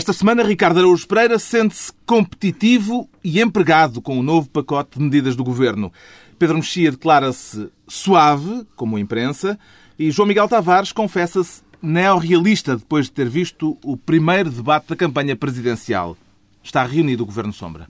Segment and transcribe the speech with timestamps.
[0.00, 5.36] Esta semana, Ricardo Araújo Pereira sente-se competitivo e empregado com o novo pacote de medidas
[5.36, 5.92] do governo.
[6.38, 9.58] Pedro Mexia declara-se suave, como a imprensa,
[9.98, 15.36] e João Miguel Tavares confessa-se neorrealista depois de ter visto o primeiro debate da campanha
[15.36, 16.16] presidencial.
[16.62, 17.86] Está reunido o Governo Sombra.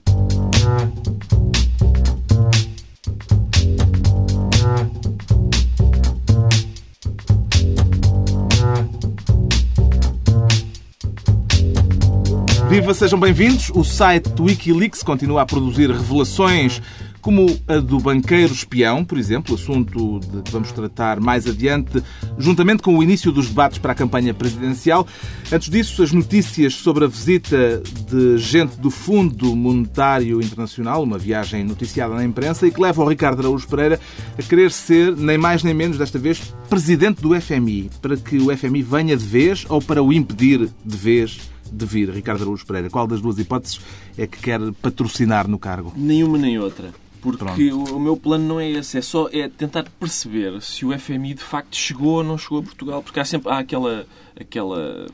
[12.71, 13.69] Viva, sejam bem-vindos.
[13.75, 16.81] O site do Wikileaks continua a produzir revelações
[17.19, 22.01] como a do banqueiro espião, por exemplo, assunto de que vamos tratar mais adiante,
[22.37, 25.05] juntamente com o início dos debates para a campanha presidencial.
[25.51, 31.65] Antes disso, as notícias sobre a visita de gente do Fundo Monetário Internacional, uma viagem
[31.65, 33.99] noticiada na imprensa e que leva o Ricardo Araújo Pereira
[34.39, 38.57] a querer ser, nem mais nem menos desta vez, presidente do FMI, para que o
[38.57, 42.89] FMI venha de vez ou para o impedir de vez de vir, Ricardo Araújo Pereira?
[42.89, 43.79] Qual das duas hipóteses
[44.17, 45.93] é que quer patrocinar no cargo?
[45.95, 46.91] Nenhuma nem outra.
[47.21, 50.97] Porque o, o meu plano não é esse, é só é tentar perceber se o
[50.97, 54.07] FMI de facto chegou ou não chegou a Portugal, porque há sempre há aquela,
[54.39, 55.05] aquela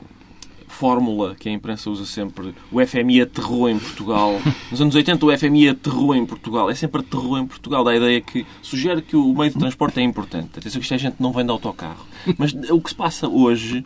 [0.68, 2.54] fórmula que a imprensa usa sempre.
[2.70, 4.40] O FMI aterrou em Portugal.
[4.70, 6.70] Nos anos 80 o FMI aterrou em Portugal.
[6.70, 7.82] É sempre aterrou em Portugal.
[7.82, 10.58] Da ideia que sugere que o meio de transporte é importante.
[10.58, 12.06] Atenção que isto é gente não vem de autocarro.
[12.36, 13.84] Mas o que se passa hoje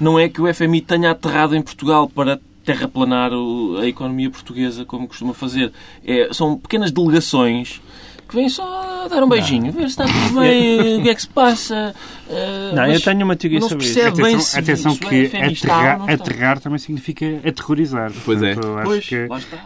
[0.00, 3.32] não é que o FMI tenha aterrado em Portugal para terraplanar
[3.80, 5.72] a economia portuguesa, como costuma fazer.
[6.04, 7.80] É, são pequenas delegações
[8.28, 9.72] que vêm só dar um beijinho, não.
[9.72, 11.94] ver se está tudo bem, o que é que se passa.
[12.28, 14.00] Uh, não, eu tenho uma teoria sobre isso.
[14.00, 18.12] Atenção, bem se, atenção que aterrar, aterrar também significa aterrorizar.
[18.24, 18.80] Pois Portanto, é.
[18.80, 19.14] Acho pois, que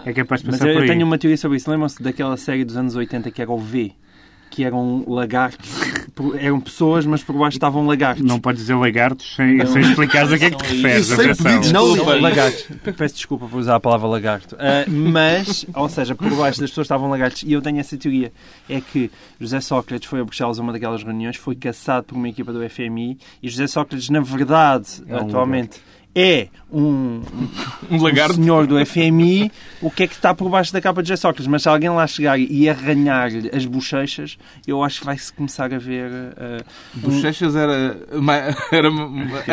[0.04, 0.88] é capaz de Mas pensar eu, por eu aí.
[0.88, 1.70] tenho uma teoria sobre isso.
[1.70, 3.92] Lembram-se daquela série dos anos 80 que era o V?
[4.56, 5.68] Que eram lagartos,
[6.40, 8.24] eram pessoas, mas por baixo estavam lagartos.
[8.24, 11.36] Não podes dizer lagartos sem, sem explicares a que é que te referes.
[11.36, 12.14] Pedidos Não, Desculpa.
[12.14, 12.66] lagartos.
[12.96, 14.56] Peço desculpa por usar a palavra lagarto.
[14.58, 17.42] Ah, mas, ou seja, por baixo das pessoas estavam lagartos.
[17.42, 18.32] E eu tenho essa teoria.
[18.66, 22.28] É que José Sócrates foi a Bruxelas a uma daquelas reuniões, foi caçado por uma
[22.30, 25.80] equipa do FMI e José Sócrates, na verdade, É um atualmente,
[26.16, 27.20] é um,
[27.90, 29.52] Um um senhor do FMI.
[29.82, 31.46] O que é que está por baixo da capa de José Sócrates?
[31.46, 35.78] Mas se alguém lá chegar e arranhar-lhe as bochechas, eu acho que vai-se começar a
[35.78, 36.10] ver...
[36.96, 38.88] um- Bochechas era, ma- era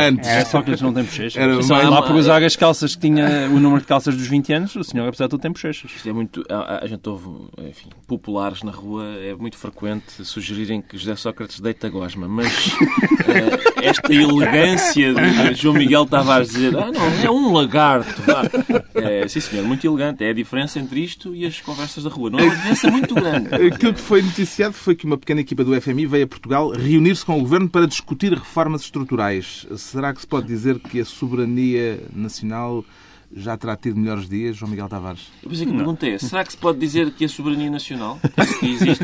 [0.08, 0.28] antes.
[0.28, 1.36] José Sócrates não tem bochechas.
[1.42, 4.26] Era Só mais- lá por usar as calças que tinha o número de calças dos
[4.28, 5.92] 20 anos, o senhor, apesar de tudo, tem bochechas.
[5.96, 6.44] Isto é muito.
[6.50, 7.28] A, a gente ouve,
[7.70, 12.48] enfim, populares na rua, é muito frequente sugerirem que José Sócrates deita gosma, mas
[13.28, 18.22] eh, esta elegância de João Miguel Tavares dizer ah, não, é um lagarto.
[18.94, 20.24] É, sim, senhor, muito elegante.
[20.24, 22.30] É a diferença entre isto e as conversas da rua.
[22.30, 23.54] Não é uma diferença muito grande.
[23.54, 27.26] Aquilo que foi noticiado foi que uma pequena equipa do FMI veio a Portugal reunir-se
[27.26, 29.68] com o Governo para discutir reformas estruturais.
[29.78, 32.86] Será que se pode dizer que a soberania nacional
[33.36, 35.30] já terá tido melhores dias, João Miguel Tavares?
[35.42, 38.20] Eu pensei que a pergunta é: será que se pode dizer que a soberania nacional
[38.60, 39.04] que existe?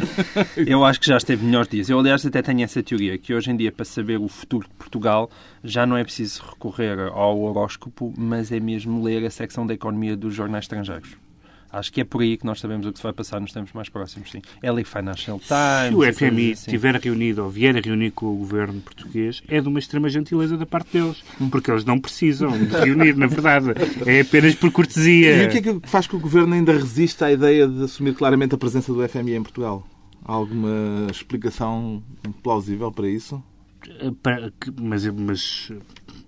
[0.57, 1.89] Eu acho que já esteve melhores dias.
[1.89, 4.73] Eu, aliás, até tenho essa teoria, que hoje em dia, para saber o futuro de
[4.75, 5.29] Portugal,
[5.63, 10.15] já não é preciso recorrer ao horóscopo, mas é mesmo ler a secção da economia
[10.15, 11.15] dos jornais estrangeiros.
[11.71, 13.71] Acho que é por aí que nós sabemos o que se vai passar nos tempos
[13.73, 14.41] mais próximos, sim.
[14.61, 15.89] É ler Financial Times...
[15.89, 16.71] Se o e FMI assim.
[16.71, 20.57] estiver reunido ou vier a reunir com o governo português, é de uma extrema gentileza
[20.57, 21.23] da parte deles.
[21.51, 23.67] Porque eles não precisam de reunir, na verdade.
[24.05, 25.45] É apenas por E cortesia.
[25.47, 28.55] o que é que faz que o Governo ainda resista à ideia de assumir claramente
[28.55, 29.85] a presença do FMI em Portugal?
[30.25, 32.01] Há alguma explicação
[32.43, 33.43] plausível para isso?
[34.21, 35.71] Para- que- Mas, mas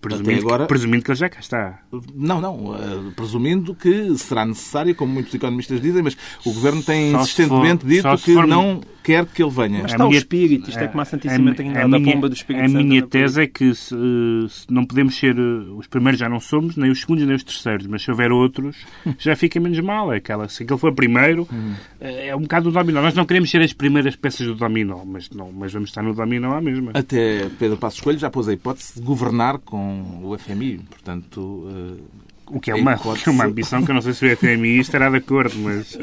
[0.02, 1.80] presumindo, agora- que, presumindo que ele já cá está.
[2.16, 2.76] Não, não.
[2.76, 7.82] eh, presumindo que será necessário, como muitos economistas dizem, mas o Governo tem Só insistentemente
[7.84, 9.82] for- dito que for- não quer que ele venha.
[9.84, 12.30] Mas A está o minha- espírito, isto é como a Santíssima Trindade, a, minha- pomba
[12.30, 12.84] do Espírito A Santo.
[12.86, 13.08] minha aí.
[13.08, 13.96] tese é que se,
[14.50, 15.42] se não podemos ser eh,
[15.76, 18.78] os primeiros já não somos, nem os segundos nem os terceiros, mas se houver outros,
[19.20, 20.12] já fica menos mal.
[20.14, 21.48] É Aquela, se aquele for primeiro,
[22.00, 23.02] eh, é um bocado o dominó.
[23.02, 26.14] Nós não queremos ser as primeiras peças do dominó, mas, não, mas vamos estar no
[26.14, 26.92] dominó à mesma.
[26.94, 30.80] Até Pedro Passos Coelho já pôs a hipótese de governar com o FMI.
[30.90, 32.02] Portanto, eh,
[32.54, 34.38] O que é a uma, que é uma ambição que eu não sei se o
[34.38, 35.98] FMI estará de acordo, mas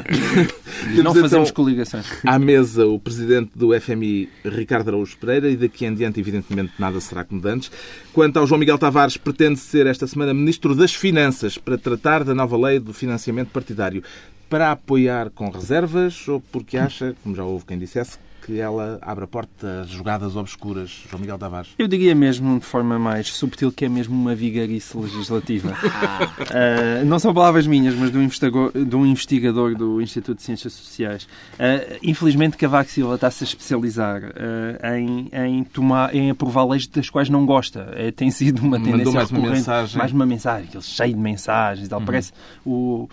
[0.95, 2.05] Não Temos fazemos coligações.
[2.25, 6.99] à mesa o presidente do FMI, Ricardo Araújo Pereira, e daqui em diante, evidentemente, nada
[6.99, 7.71] será como antes.
[8.11, 12.33] Quanto ao João Miguel Tavares, pretende ser esta semana Ministro das Finanças para tratar da
[12.33, 14.03] nova lei do financiamento partidário.
[14.49, 19.23] Para apoiar com reservas ou porque acha, como já houve quem dissesse, que ela abre
[19.23, 21.69] a porta às jogadas obscuras, João Miguel Tavares?
[21.77, 25.69] Eu diria mesmo, de forma mais subtil, que é mesmo uma vigarice legislativa.
[25.71, 30.43] uh, não são palavras minhas, mas de um investigador, de um investigador do Instituto de
[30.43, 31.23] Ciências Sociais.
[31.53, 37.09] Uh, infelizmente, Cavaco Silva está-se a especializar uh, em, em, tomar, em aprovar leis das
[37.09, 37.91] quais não gosta.
[37.95, 39.47] É, tem sido uma tendência mais recorrente.
[39.47, 39.97] Uma mensagem.
[39.97, 41.99] Mais uma mensagem, aquele cheio de mensagens e tal.
[41.99, 42.05] Uhum.
[42.05, 42.31] Parece
[42.65, 43.09] o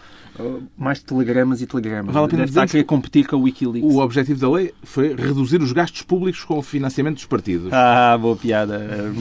[0.77, 2.13] mais telegramas e telegramas.
[2.13, 3.95] Vale a pena Deve estar a querer competir com o Wikileaks.
[3.95, 7.73] O objetivo da lei foi reduzir os gastos públicos com o financiamento dos partidos.
[7.73, 9.13] Ah, boa piada.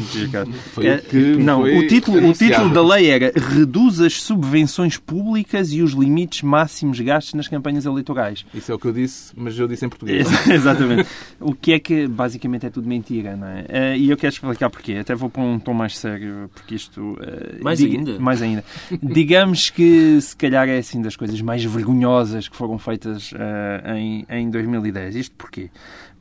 [0.73, 4.97] Foi é, que não, foi o, título, o título da lei era Reduz as subvenções
[4.97, 8.45] públicas e os limites máximos gastos nas campanhas eleitorais.
[8.53, 10.27] Isso é o que eu disse, mas eu disse em português.
[10.47, 11.09] Exatamente.
[11.39, 13.65] O que é que basicamente é tudo mentira, não é?
[13.67, 14.93] Eh, e eu quero explicar porquê.
[14.93, 17.17] Até vou pôr um tom mais sério, porque isto.
[17.21, 18.19] Eh, mais diga, ainda?
[18.19, 18.63] Mais ainda.
[19.01, 24.25] Digamos que se calhar é assim das coisas mais vergonhosas que foram feitas uh, em,
[24.29, 25.15] em 2010.
[25.15, 25.69] Isto porquê?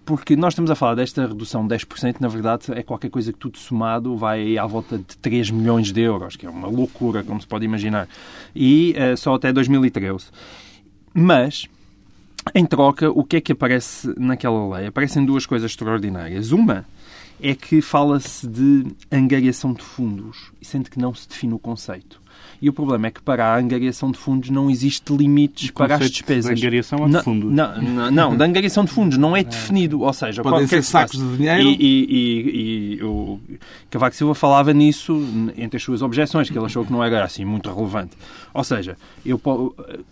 [0.05, 3.39] Porque nós estamos a falar desta redução de 10%, na verdade é qualquer coisa que
[3.39, 7.41] tudo somado vai à volta de 3 milhões de euros, que é uma loucura, como
[7.41, 8.06] se pode imaginar.
[8.55, 10.27] E uh, só até 2013.
[11.15, 11.67] Mas,
[12.55, 14.89] em troca, o que é que aparece naquela lei?
[14.89, 16.53] Aparecem duas coisas extraordinárias.
[16.53, 16.85] Uma
[17.44, 22.25] é que fala-se de angariação de fundos, sendo que não se define o conceito.
[22.61, 26.11] E o problema é que para a angariação de fundos não existe limites para as
[26.11, 26.58] despesas.
[26.58, 27.52] De angariação ou de fundos?
[27.52, 30.00] Não, não, não, de angariação de fundos não é definido.
[30.00, 31.61] Ou seja, podem ser sacos de dinheiro.
[31.61, 33.38] E, e, e, e o
[33.91, 35.23] Cavaco Silva falava nisso
[35.56, 38.17] entre as suas objeções, que ele achou que não era assim muito relevante.
[38.52, 38.96] Ou seja,
[39.26, 39.41] eu,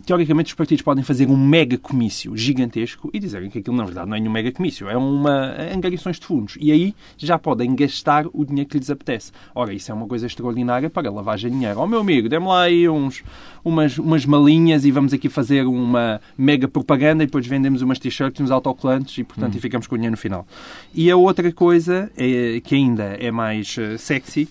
[0.05, 4.09] teoricamente os partidos podem fazer um mega comício gigantesco e dizerem que aquilo na verdade
[4.09, 6.57] não é um mega comício, é uma angariações de fundos.
[6.59, 6.93] E aí
[7.25, 9.31] já podem gastar o dinheiro que lhes apetece.
[9.53, 11.79] Ora, isso é uma coisa extraordinária para lavagem de dinheiro.
[11.79, 13.23] Ó oh, meu amigo, dê-me lá aí uns,
[13.63, 18.41] umas, umas malinhas e vamos aqui fazer uma mega propaganda e depois vendemos umas t-shirts,
[18.41, 19.57] uns autocolantes e, portanto, hum.
[19.57, 20.45] e ficamos com o dinheiro no final.
[20.93, 24.47] E a outra coisa, é, que ainda é mais uh, sexy,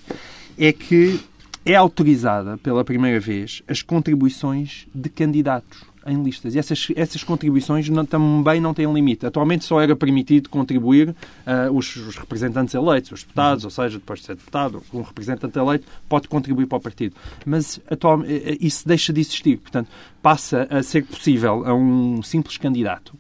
[0.59, 1.21] é que
[1.65, 6.55] é autorizada pela primeira vez as contribuições de candidatos em listas.
[6.55, 9.27] E essas, essas contribuições não, também não têm limite.
[9.27, 13.69] Atualmente só era permitido contribuir uh, os, os, representantes eleitos, os deputados, uhum.
[13.69, 17.15] ou seja, depois de ser deputado, um representante eleito pode contribuir para o partido.
[17.45, 19.59] Mas atualmente, eh, isso deixa de existir.
[19.59, 19.89] Portanto,
[20.21, 23.15] passa a ser possível a um simples candidato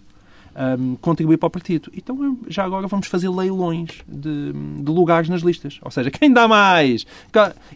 [0.79, 1.91] um, contribuir para o partido.
[1.95, 5.79] Então, já agora vamos fazer leilões de, de lugares nas listas.
[5.83, 7.07] Ou seja, quem dá mais?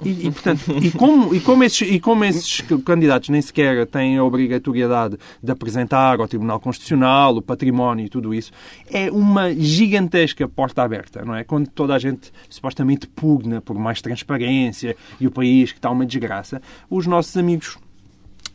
[0.04, 4.18] E, e portanto, e como, e, como esses, e como esses candidatos nem sequer têm
[4.18, 8.52] a obrigatoriedade de apresentar ao Tribunal Constitucional o património e tudo isso,
[8.90, 11.44] é uma gigantesca porta aberta, não é?
[11.44, 16.06] Quando toda a gente supostamente pugna por mais transparência e o país que está uma
[16.06, 17.78] desgraça, os nossos amigos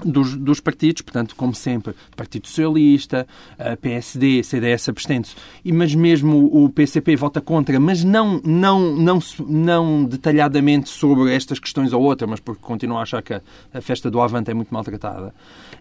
[0.06, 3.28] dos, dos, partidos, portanto, como sempre, Partido Socialista,
[3.82, 5.36] PSD, CDS abstente
[5.82, 11.94] mas mesmo o PCP vota contra, mas não, não, não, não detalhadamente sobre estas questões
[11.94, 13.42] ou outras, mas porque continua a achar que a,
[13.74, 15.34] a festa do Avante é muito maltratada.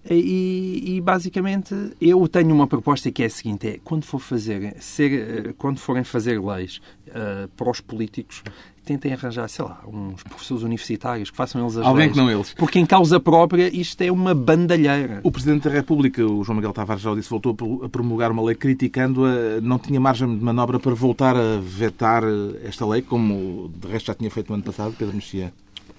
[0.09, 4.75] E, e, basicamente eu tenho uma proposta que é a seguinte: é quando for fazer,
[4.81, 8.43] ser, quando forem fazer leis uh, para os políticos,
[8.91, 12.13] tentem arranjar, sei lá, uns professores universitários que façam eles as Alguém leis.
[12.13, 12.55] que não eles.
[12.55, 15.21] Porque em causa própria isto é uma bandalheira.
[15.23, 18.43] O Presidente da República, o João Miguel Tavares já o disse, voltou a promulgar uma
[18.43, 22.25] lei criticando-a, não tinha margem de manobra para voltar a vetar
[22.65, 25.53] esta lei, como de resto já tinha feito no ano passado, Pedro Mexia.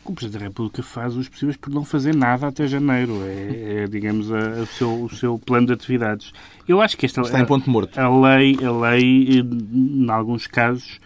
[0.03, 3.21] O Presidente da República faz os possíveis por não fazer nada até janeiro.
[3.23, 6.33] É, é digamos, a, a seu, o seu plano de atividades.
[6.67, 7.97] Eu acho que esta Está em ponto morto.
[7.99, 10.99] A lei, a lei, em alguns casos,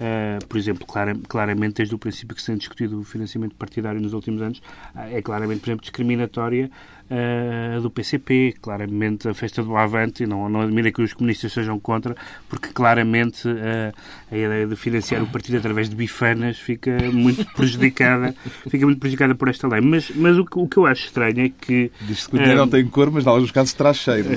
[0.00, 4.00] Uh, por exemplo, clara, claramente, desde o princípio que se tem discutido o financiamento partidário
[4.00, 4.58] nos últimos anos,
[4.94, 6.70] uh, é claramente, por exemplo, discriminatória
[7.10, 11.52] uh, do PCP, claramente a festa do Avante, e não, não admira que os comunistas
[11.52, 12.14] sejam contra,
[12.48, 13.92] porque claramente uh,
[14.30, 18.34] a ideia de financiar o partido através de bifanas fica muito prejudicada,
[18.68, 19.80] fica muito prejudicada por esta lei.
[19.80, 21.90] Mas, mas o, que, o que eu acho estranho é que...
[22.02, 24.28] Diz-se que o dinheiro não tem cor, mas em alguns casos traz cheiro.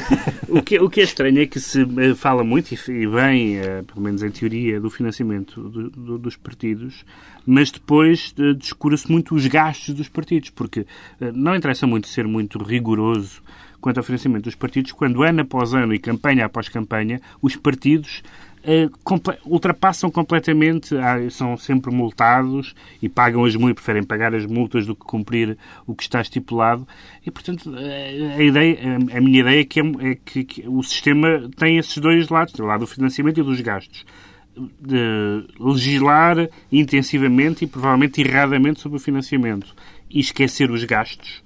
[0.48, 1.84] o, que, o que é estranho é que se
[2.16, 7.04] fala muito, e bem, pelo menos em teoria, do financiamento do, do, dos partidos,
[7.46, 10.86] mas depois descura-se muito os gastos dos partidos, porque
[11.34, 13.42] não interessa muito ser muito rigoroso
[13.80, 18.22] quanto ao financiamento dos partidos, quando ano após ano e campanha após campanha, os partidos
[19.02, 20.94] comple ultrapassam completamente,
[21.30, 25.94] são sempre multados e pagam as multas, preferem pagar as multas do que cumprir o
[25.94, 26.86] que está estipulado.
[27.24, 28.78] E, portanto, a, ideia,
[29.14, 32.58] a, minha ideia é que, é, é que, que o sistema tem esses dois lados,
[32.58, 34.04] o lado do financiamento e dos gastos
[34.80, 39.74] de legislar intensivamente e provavelmente erradamente sobre o financiamento
[40.08, 41.43] e esquecer os gastos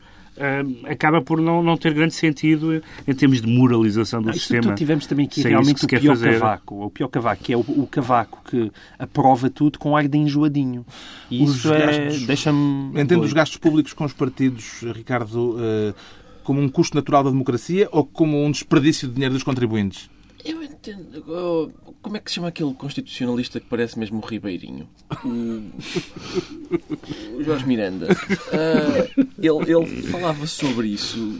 [0.84, 4.74] acaba por não, não ter grande sentido em termos de moralização do não, sistema.
[4.74, 6.32] tivemos também aqui realmente o pior fazer.
[6.38, 6.84] cavaco.
[6.84, 10.84] O pior cavaco, que é o, o, cavaco que aprova tudo com ar de enjoadinho.
[11.30, 13.00] E os isso é, deixa-me...
[13.00, 15.94] Entendo os gastos públicos com os partidos, Ricardo, uh,
[16.42, 20.08] como um custo natural da democracia ou como um desperdício de dinheiro dos contribuintes?
[20.48, 21.22] Eu entendo.
[21.28, 24.88] Oh, como é que se chama aquele constitucionalista que parece mesmo o Ribeirinho?
[25.22, 25.62] O,
[27.44, 28.06] Jorge Miranda.
[28.06, 31.38] Uh, ele, ele falava sobre isso.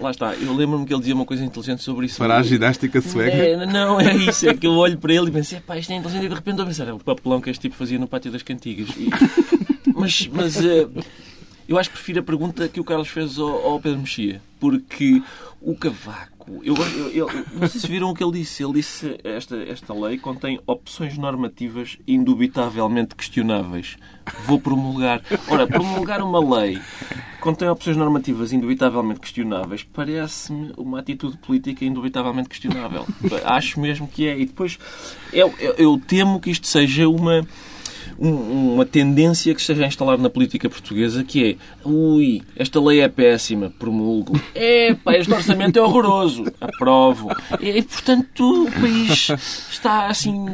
[0.00, 2.18] Lá está, eu lembro-me que ele dizia uma coisa inteligente sobre isso.
[2.18, 3.36] Para a ginástica sueca?
[3.36, 4.48] É, não, é isso.
[4.48, 6.26] É que eu olho para ele e penso, pá, isto é inteligente.
[6.26, 8.30] E de repente estou a pensar, é o papelão que este tipo fazia no Pátio
[8.30, 8.90] das Cantigas.
[8.96, 9.08] E,
[9.94, 10.90] mas mas uh,
[11.66, 14.42] eu acho que prefiro a pergunta que o Carlos fez ao, ao Pedro Mexia.
[14.60, 15.22] Porque
[15.60, 18.62] o cavaco eu, eu, eu, não sei se viram o que ele disse.
[18.62, 23.96] Ele disse esta esta lei contém opções normativas indubitavelmente questionáveis.
[24.44, 25.22] Vou promulgar.
[25.48, 26.80] Ora, promulgar uma lei
[27.40, 33.06] contém opções normativas indubitavelmente questionáveis parece-me uma atitude política indubitavelmente questionável.
[33.44, 34.38] Acho mesmo que é.
[34.38, 34.78] E depois
[35.32, 37.46] eu, eu temo que isto seja uma
[38.18, 41.52] um, uma tendência que se esteja a instalar na política portuguesa que
[41.84, 44.40] é ui, esta lei é péssima, promulgo.
[44.54, 47.28] É, pá, este orçamento é horroroso, aprovo.
[47.60, 49.30] E, portanto, o país
[49.70, 50.46] está assim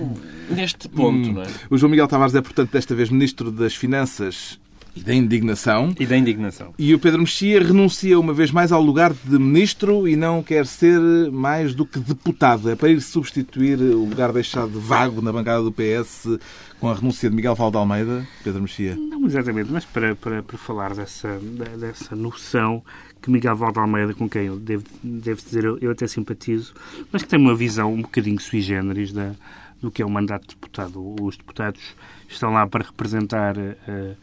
[0.49, 1.33] neste ponto, hum.
[1.35, 1.47] não é?
[1.71, 4.59] O João Miguel Tavares é, portanto, desta vez Ministro das Finanças
[4.95, 5.95] e da indignação.
[5.99, 6.75] E da indignação.
[6.79, 10.67] E o Pedro Mexia renuncia uma vez mais ao lugar de ministro e não quer
[10.67, 12.71] ser mais do que deputado.
[12.71, 16.39] É para ir substituir o lugar deixado vago na bancada do PS
[16.81, 18.97] com a renúncia de Miguel Valde Almeida, Pedro Mexia?
[18.97, 21.39] Não exatamente, mas para, para, para falar dessa,
[21.79, 22.83] dessa noção
[23.21, 26.73] que Miguel Valde Almeida, com quem eu devo, devo dizer, eu, eu até simpatizo,
[27.13, 29.33] mas que tem uma visão um bocadinho sui generis da,
[29.81, 31.17] do que é o mandato de deputado.
[31.23, 31.95] Os deputados
[32.29, 34.17] estão lá para representar uh,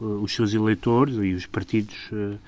[0.00, 2.38] os seus eleitores e os partidos uh,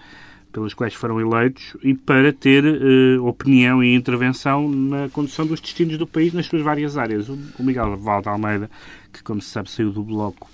[0.52, 5.98] pelos quais foram eleitos e para ter uh, opinião e intervenção na condução dos destinos
[5.98, 7.28] do país nas suas várias áreas.
[7.28, 8.70] O, o Miguel Valde Almeida,
[9.12, 10.48] que como se sabe saiu do Bloco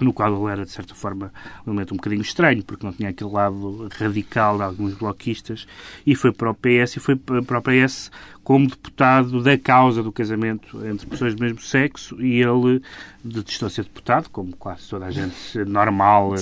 [0.00, 1.32] no qual ele era, de certa forma,
[1.66, 5.66] um momento um bocadinho estranho, porque não tinha aquele lado radical de alguns bloquistas,
[6.06, 8.10] e foi para o PS, e foi para o PS
[8.46, 12.80] como deputado da causa do casamento entre pessoas do mesmo sexo, e ele
[13.24, 16.36] detestou ser deputado, como quase toda a gente normal uh,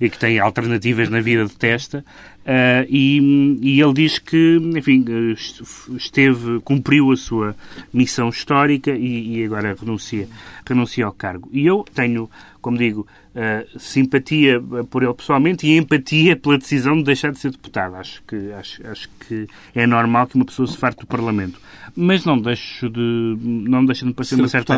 [0.00, 2.02] e que tem alternativas na vida detesta,
[2.46, 7.54] uh, e, e, ele diz que, enfim, eh, esteve, cumpriu a sua
[7.92, 10.26] missão histórica e, e agora renuncia,
[10.66, 11.50] renuncia ao cargo.
[11.52, 12.30] E eu tenho
[12.62, 14.60] como digo, uh, simpatia
[14.90, 17.96] por ele pessoalmente e empatia pela decisão de deixar de ser deputado.
[17.96, 21.60] Acho que, acho, acho que é normal que uma pessoa se farte do Parlamento.
[21.94, 24.74] Mas não deixo de, não deixa de parecer uma certa,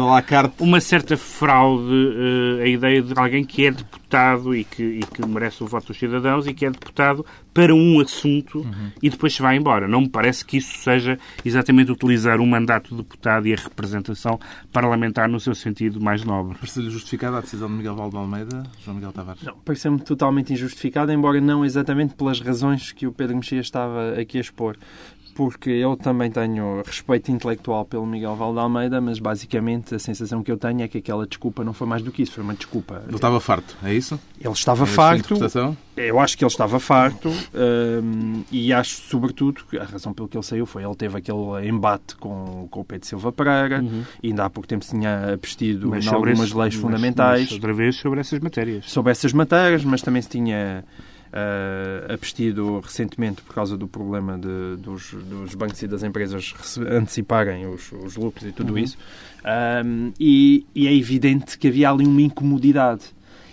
[0.58, 5.26] uma certa fraude uh, a ideia de alguém que é deputado e que, e que
[5.26, 8.90] merece o voto dos cidadãos e que é deputado para um assunto uhum.
[9.00, 9.86] e depois se vai embora.
[9.86, 14.38] Não me parece que isso seja exatamente utilizar o mandato de deputado e a representação
[14.72, 16.58] parlamentar no seu sentido mais nobre.
[16.58, 19.42] Parece-lhe justificada a decisão de Miguel Valdo Almeida, João Miguel Tavares?
[19.44, 24.38] Não, parece-me totalmente injustificada, embora não exatamente pelas razões que o Pedro Mexia estava aqui
[24.38, 24.76] a expor
[25.34, 30.50] porque eu também tenho respeito intelectual pelo Miguel Valde Almeida, mas basicamente a sensação que
[30.50, 33.02] eu tenho é que aquela desculpa não foi mais do que isso, foi uma desculpa.
[33.06, 34.18] Ele estava farto, é isso?
[34.40, 35.34] Ele estava é farto.
[35.96, 40.36] Eu acho que ele estava farto um, e acho, sobretudo, que a razão pelo que
[40.36, 44.02] ele saiu foi ele teve aquele embate com, com o Pedro Silva Pereira uhum.
[44.22, 47.40] e ainda há pouco tempo se tinha abstido em algumas esse, leis fundamentais.
[47.40, 48.90] Mas, mas outra vez sobre essas matérias.
[48.90, 50.84] Sobre essas matérias, mas também se tinha
[51.34, 57.66] uh, abstido recentemente por causa do problema de, dos, dos, bancos e das empresas anteciparem
[57.66, 58.78] os, os lucros e tudo uhum.
[58.78, 58.96] isso.
[59.84, 63.02] Um, e, e, é evidente que havia ali uma incomodidade.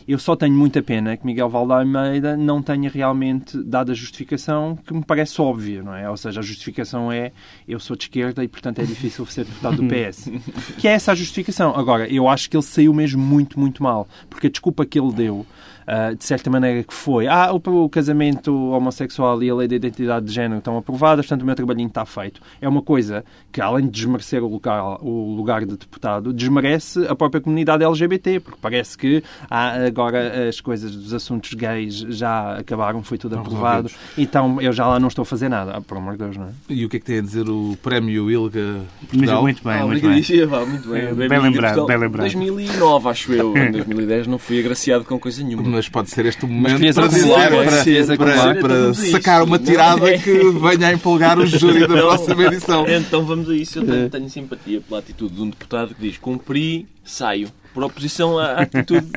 [0.08, 4.76] Eu só tenho muita pena que Miguel Valde Almeida não tenha realmente dado a justificação
[4.76, 6.10] que me parece óbvia, não é?
[6.10, 7.32] Ou seja, a justificação é
[7.68, 10.30] eu sou de esquerda e, portanto, é difícil ser deputado do PS.
[10.80, 11.76] que é essa a justificação.
[11.76, 15.14] Agora, eu acho que ele saiu mesmo muito, muito mal, porque a desculpa que ele
[15.14, 15.46] deu
[15.82, 17.28] uh, de certa maneira que foi.
[17.28, 21.44] Ah, o, o, casamento homossexual e a lei da identidade de género estão aprovadas, portanto
[21.44, 22.42] o meu trabalhinho está feito.
[22.62, 27.16] É uma coisa que, além de desmerecer o lugar, o lugar de deputado, desmerece a
[27.16, 33.04] própria comunidade LGBT, porque parece que ah, agora as coisas dos assuntos gays já acabaram,
[33.04, 35.72] foi tudo aprovado, então eu já lá não estou a fazer nada.
[35.78, 36.52] Ah, por amor de Deus, não é?
[36.70, 39.42] E o que é que tem a dizer o prémio ILGA Portugal?
[39.42, 40.66] Muito bem, ah, muito bem.
[40.68, 41.02] muito bem.
[41.02, 42.22] É, bem, lembrado, bem lembrado.
[42.22, 43.58] 2009, acho eu.
[43.58, 47.08] Em 2010 não fui agraciado com coisa nenhuma mas pode ser este o momento para
[47.08, 51.98] dizer, para, para, para sacar uma tirada que venha a empolgar o júri da então,
[51.98, 52.86] próxima edição.
[52.88, 53.80] Então vamos a isso.
[53.80, 57.50] Eu tenho, tenho simpatia pela atitude de um deputado que diz cumpri, saio.
[57.74, 59.08] por oposição à atitude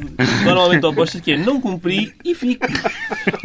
[0.45, 2.67] normalmente oposta que é não cumprir e fico.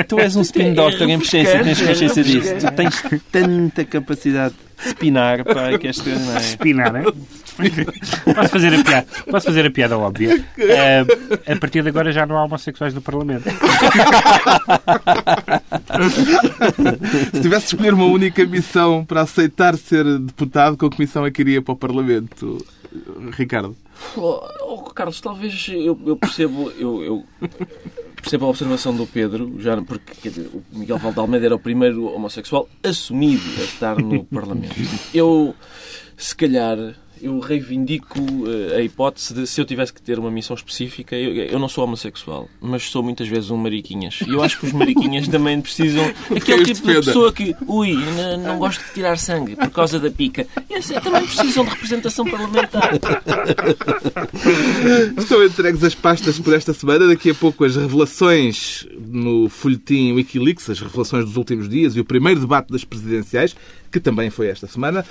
[0.07, 2.55] Tu és um spin doctor em tens consciência disso.
[2.59, 6.09] Tu tens tanta capacidade de spinar para que esta...
[6.39, 7.03] Spinar, é?
[8.35, 10.35] Posso fazer a piada, posso fazer a piada óbvia.
[10.35, 13.43] Uh, a partir de agora já não há homossexuais no Parlamento.
[17.33, 21.41] Se tivesse de escolher uma única missão para aceitar ser deputado, qual comissão é que
[21.41, 22.65] iria para o Parlamento,
[23.31, 23.75] Ricardo?
[24.15, 27.25] Oh, oh, Carlos, talvez eu, eu percebo, eu, eu,
[28.15, 32.69] percebo a observação do Pedro, já porque dizer, o Miguel Valdalmeida era o primeiro homossexual
[32.83, 34.75] assumido a estar no Parlamento.
[35.13, 35.53] Eu,
[36.17, 36.77] se calhar,
[37.21, 41.33] eu reivindico uh, a hipótese de se eu tivesse que ter uma missão específica, eu,
[41.33, 44.19] eu, não sou homossexual, mas sou muitas vezes um mariquinhas.
[44.27, 46.05] E eu acho que os mariquinhas também precisam.
[46.35, 50.09] Aquele tipo de pessoa que, ui, não, não gosto de tirar sangue por causa da
[50.09, 50.47] pica.
[50.69, 52.91] Esse, também precisam de representação parlamentar.
[55.17, 57.07] Estão entregues as pastas por esta semana.
[57.07, 62.05] Daqui a pouco as revelações no folhetim Wikileaks, as revelações dos últimos dias e o
[62.05, 63.55] primeiro debate das presidenciais
[63.91, 65.05] que também foi esta semana.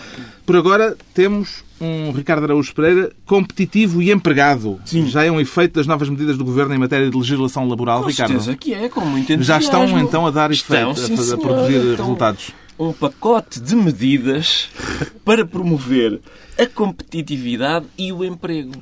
[0.47, 4.81] Por agora temos um Ricardo Araújo Pereira competitivo e empregado.
[4.85, 5.07] Sim.
[5.09, 8.09] Já é um efeito das novas medidas do Governo em matéria de legislação laboral, com
[8.09, 8.31] Ricardo?
[8.31, 11.39] certeza que é, com muito Já estão então a dar efeito, estão, sim, a, a
[11.39, 12.51] produzir então, resultados.
[12.79, 14.69] Um pacote de medidas
[15.25, 16.21] para promover
[16.59, 18.73] a competitividade e o emprego.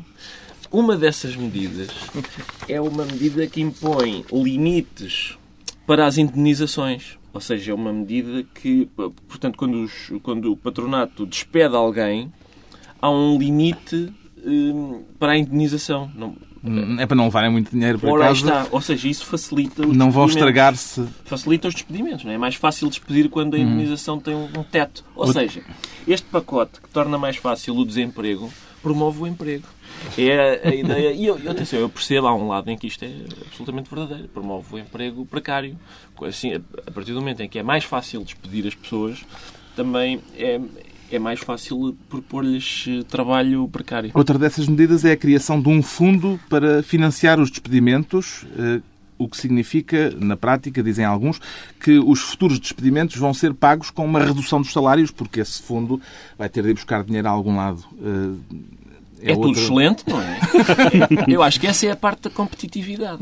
[0.71, 1.89] Uma dessas medidas
[2.69, 5.39] é uma medida que impõe limites
[5.87, 7.17] para as indenizações.
[7.37, 8.89] Ou seja, é uma medida que,
[9.29, 12.33] portanto, quando, os, quando o patronato despede alguém,
[12.99, 14.11] há um limite
[14.43, 16.11] um, para a indenização.
[16.15, 18.39] Não, hum, é para não levarem muito dinheiro para Ora, casa.
[18.39, 18.67] está.
[18.71, 21.07] Ou seja, isso facilita os Não vão estragar-se.
[21.27, 22.25] Facilita os despedimentos.
[22.25, 22.37] Não é?
[22.37, 23.61] é mais fácil despedir quando a hum.
[23.61, 24.21] indenização hum.
[24.21, 25.05] tem um, um teto.
[25.15, 25.63] Ou seja,
[26.09, 28.51] este pacote que torna mais fácil o desemprego
[28.87, 29.67] promove o emprego.
[30.17, 31.13] É a ideia.
[31.13, 33.11] E eu, atenção, eu percebo, há um lado em que isto é
[33.45, 34.29] absolutamente verdadeiro.
[34.29, 35.77] Promove o emprego precário.
[36.23, 39.25] Assim, a partir do momento em que é mais fácil despedir as pessoas,
[39.75, 40.61] também é,
[41.11, 44.13] é mais fácil propor-lhes eh, trabalho precário.
[44.15, 48.47] Outra dessas medidas é a criação de um fundo para financiar os despedimentos.
[48.57, 48.81] Eh,
[49.19, 51.41] o que significa, na prática, dizem alguns,
[51.81, 56.01] que os futuros despedimentos vão ser pagos com uma redução dos salários, porque esse fundo
[56.39, 57.83] vai ter de ir buscar dinheiro a algum lado.
[59.27, 60.39] É, é tudo excelente, não é?
[61.29, 63.19] Eu acho que essa é a parte da competitividade.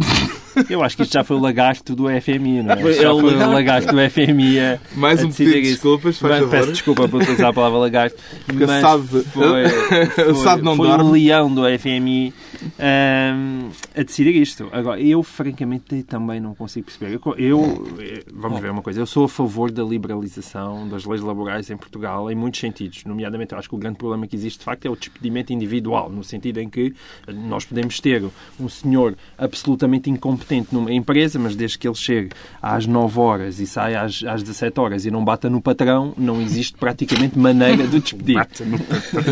[0.68, 2.76] Eu acho que isto já foi o lagasto do FMI, não é?
[2.76, 6.50] Foi, já foi o lagasto do FMI a, Mais um pedido de desculpas, faz favor.
[6.50, 8.19] Peço desculpa por utilizar a palavra lagasto.
[8.47, 9.69] Porque mas SAD, foi,
[10.14, 11.04] foi, SAD não foi dorme.
[11.04, 12.32] o leão do FMI
[12.78, 14.69] um, a decidir isto.
[14.73, 17.21] Agora, eu francamente também não consigo perceber.
[17.25, 17.86] Eu, eu,
[18.32, 22.30] vamos ver uma coisa, eu sou a favor da liberalização das leis laborais em Portugal
[22.30, 23.04] em muitos sentidos.
[23.04, 26.10] Nomeadamente, eu acho que o grande problema que existe de facto é o despedimento individual,
[26.10, 26.95] no sentido em que
[27.28, 28.25] nós podemos ter
[28.58, 33.67] um senhor absolutamente incompetente numa empresa, mas desde que ele chegue às 9 horas e
[33.67, 38.00] saia às, às 17 horas e não bata no patrão, não existe praticamente maneira de
[38.00, 38.47] despedir.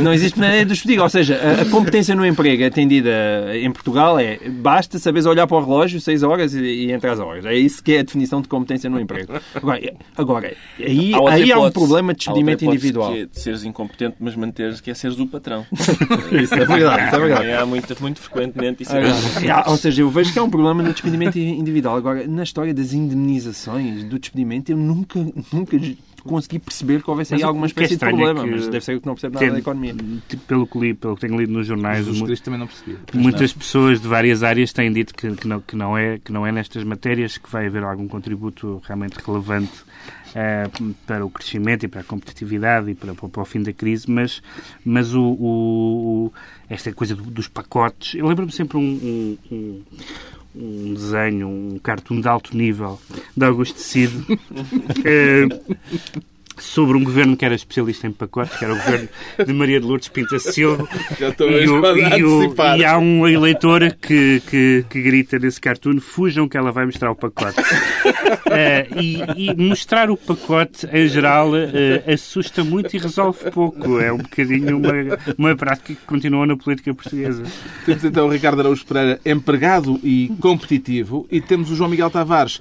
[0.02, 1.00] Não existe maneira de despedir.
[1.00, 3.11] Ou seja, a, a competência no emprego é atendida
[3.62, 7.18] em Portugal é basta saberes olhar para o relógio 6 horas e, e entre as
[7.18, 7.44] horas.
[7.44, 9.32] É isso que é a definição de competência no emprego.
[9.54, 9.80] Agora,
[10.16, 13.12] agora aí, há, aí há um problema de despedimento individual.
[13.12, 15.66] De seres incompetente, mas manteres que é seres o patrão.
[16.42, 17.06] isso é verdade.
[17.06, 17.46] Isso é verdade.
[17.46, 18.92] É, há muito, muito frequentemente isso.
[18.94, 19.02] É
[19.66, 21.96] ou seja, eu vejo que é um problema no despedimento individual.
[21.96, 25.18] Agora, na história das indemnizações do despedimento, eu nunca,
[25.52, 25.78] nunca
[26.22, 29.06] consegui perceber que houvesse aí alguma espécie é de problema, é mas deve ser que
[29.06, 29.94] não percebe nada da economia.
[30.46, 32.06] Pelo que, li, pelo que tenho lido nos jornais,
[32.40, 32.98] também não percebi.
[33.14, 33.58] muitas não.
[33.58, 36.52] pessoas de várias áreas têm dito que, que, não, que, não é, que não é
[36.52, 39.72] nestas matérias que vai haver algum contributo realmente relevante
[40.32, 44.10] uh, para o crescimento e para a competitividade e para, para o fim da crise,
[44.10, 44.42] mas,
[44.84, 46.32] mas o, o
[46.68, 48.14] esta coisa dos pacotes.
[48.14, 49.82] Eu lembro-me sempre um, um, um
[50.54, 52.98] desenho, um cartoon de alto nível
[53.36, 55.76] de Augusto Cid, uh,
[56.62, 59.08] sobre um governo que era especialista em pacotes, que era o governo
[59.44, 60.88] de Maria de Lourdes Pinta Silva.
[61.18, 66.48] e, o, e, o, e, há um eleitor que, que, que, grita nesse cartoon: fujam
[66.48, 67.60] que ela vai mostrar o pacote.
[67.60, 67.64] uh,
[69.00, 73.98] e, e, mostrar o pacote, em geral, uh, assusta muito e resolve pouco.
[73.98, 77.42] É um bocadinho uma, uma prática que continua na política portuguesa.
[77.84, 82.60] Temos então o Ricardo Araújo Pereira, empregado e competitivo, e temos o João Miguel Tavares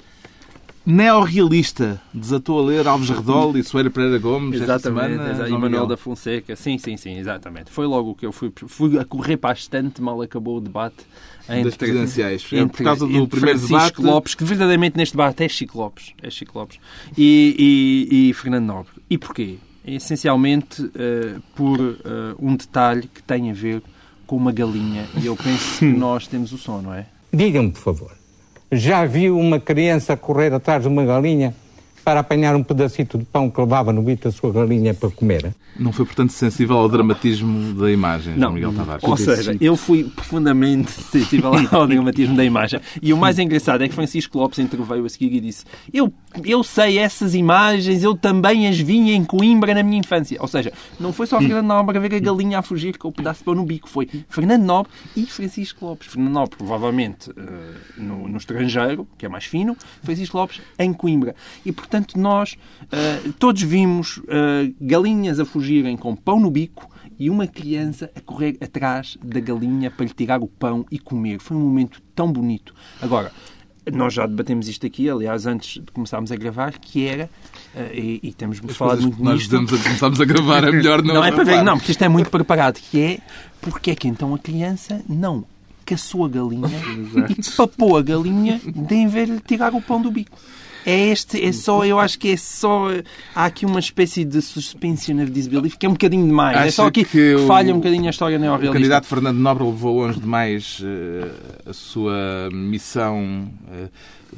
[0.86, 2.02] neorrealista.
[2.14, 5.50] Desatou a ler Alves Redol e Soeira Pereira Gomes exatamente, esta semana.
[5.50, 6.56] E Manuel da Fonseca.
[6.56, 7.72] Sim, sim, sim, exatamente.
[7.72, 11.06] Foi logo que eu fui, fui a correr para a estante, mal acabou o debate.
[11.50, 12.48] Entre, das presidenciais.
[12.52, 14.02] Entre, por causa do primeiro Francisco debate.
[14.02, 16.14] Lopes, que verdadeiramente neste debate é Chico Lopes.
[16.22, 16.80] É Chico Lopes.
[17.18, 18.92] E, e, e Fernando Nobre.
[19.10, 19.58] E porquê?
[19.86, 21.98] Essencialmente uh, por uh,
[22.40, 23.82] um detalhe que tem a ver
[24.28, 27.08] com uma galinha e eu penso que nós temos o som, não é?
[27.34, 28.12] Diga-me, por favor,
[28.72, 31.54] já viu uma criança correr atrás de uma galinha
[32.04, 35.54] para apanhar um pedacito de pão que levava no bico da sua galinha para comer?
[35.80, 39.04] Não foi, portanto, sensível ao dramatismo da imagem, não, Miguel Tavares.
[39.04, 42.80] Ou seja, eu fui profundamente sensível ao dramatismo da imagem.
[43.02, 46.12] E o mais engraçado é que Francisco Lopes interveio a seguir e disse eu,
[46.44, 50.38] eu sei essas imagens, eu também as vi em Coimbra na minha infância.
[50.42, 53.12] Ou seja, não foi só Fernando Nobre a ver a galinha a fugir com o
[53.12, 53.90] pedaço de pão no bico.
[53.90, 56.08] Foi Fernando Nobre e Francisco Lopes.
[56.08, 57.32] Fernando Nobre, provavelmente,
[57.98, 59.76] no, no estrangeiro, que é mais fino.
[60.04, 61.36] Francisco Lopes em Coimbra.
[61.66, 62.58] E, portanto, nós
[63.40, 64.22] todos vimos
[64.80, 69.40] galinhas a fugir fugirem com pão no bico e uma criança a correr atrás da
[69.40, 71.40] galinha para lhe tirar o pão e comer.
[71.40, 72.74] Foi um momento tão bonito.
[73.02, 73.32] Agora,
[73.94, 77.30] nós já debatemos isto aqui, aliás, antes de começarmos a gravar, que era,
[77.76, 79.62] uh, e, e temos falado muito nós nisto...
[79.62, 82.10] Nós começamos a gravar, é melhor não Não, é para ver, não, porque isto é
[82.10, 83.20] muito preparado, que é,
[83.62, 85.46] porque é que então a criança não
[85.86, 86.70] caçou a galinha
[87.30, 90.38] e papou a galinha de vez de lhe tirar o pão do bico.
[90.86, 92.88] É este, é só, eu acho que é só.
[93.36, 96.58] Há aqui uma espécie de suspension of disbelief que é um bocadinho demais.
[96.58, 98.72] Acho é só aqui que, que falha um bocadinho a história neorrealista.
[98.72, 103.48] O candidato Fernando Nobre levou longe demais uh, a sua missão.
[103.68, 103.90] Uh,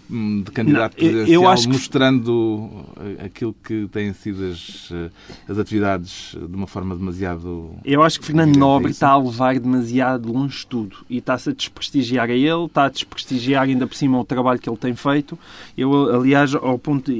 [0.10, 1.73] de candidato não, presidencial, eu acho que...
[1.73, 2.71] mostrando
[3.23, 4.91] aquilo que têm sido as,
[5.47, 7.71] as atividades de uma forma demasiado.
[7.84, 12.29] Eu acho que Fernando Nobre está a levar demasiado longe tudo e está-se a desprestigiar
[12.29, 15.38] a ele, está a desprestigiar ainda por cima o trabalho que ele tem feito.
[15.77, 17.12] Eu, aliás, ao ponto.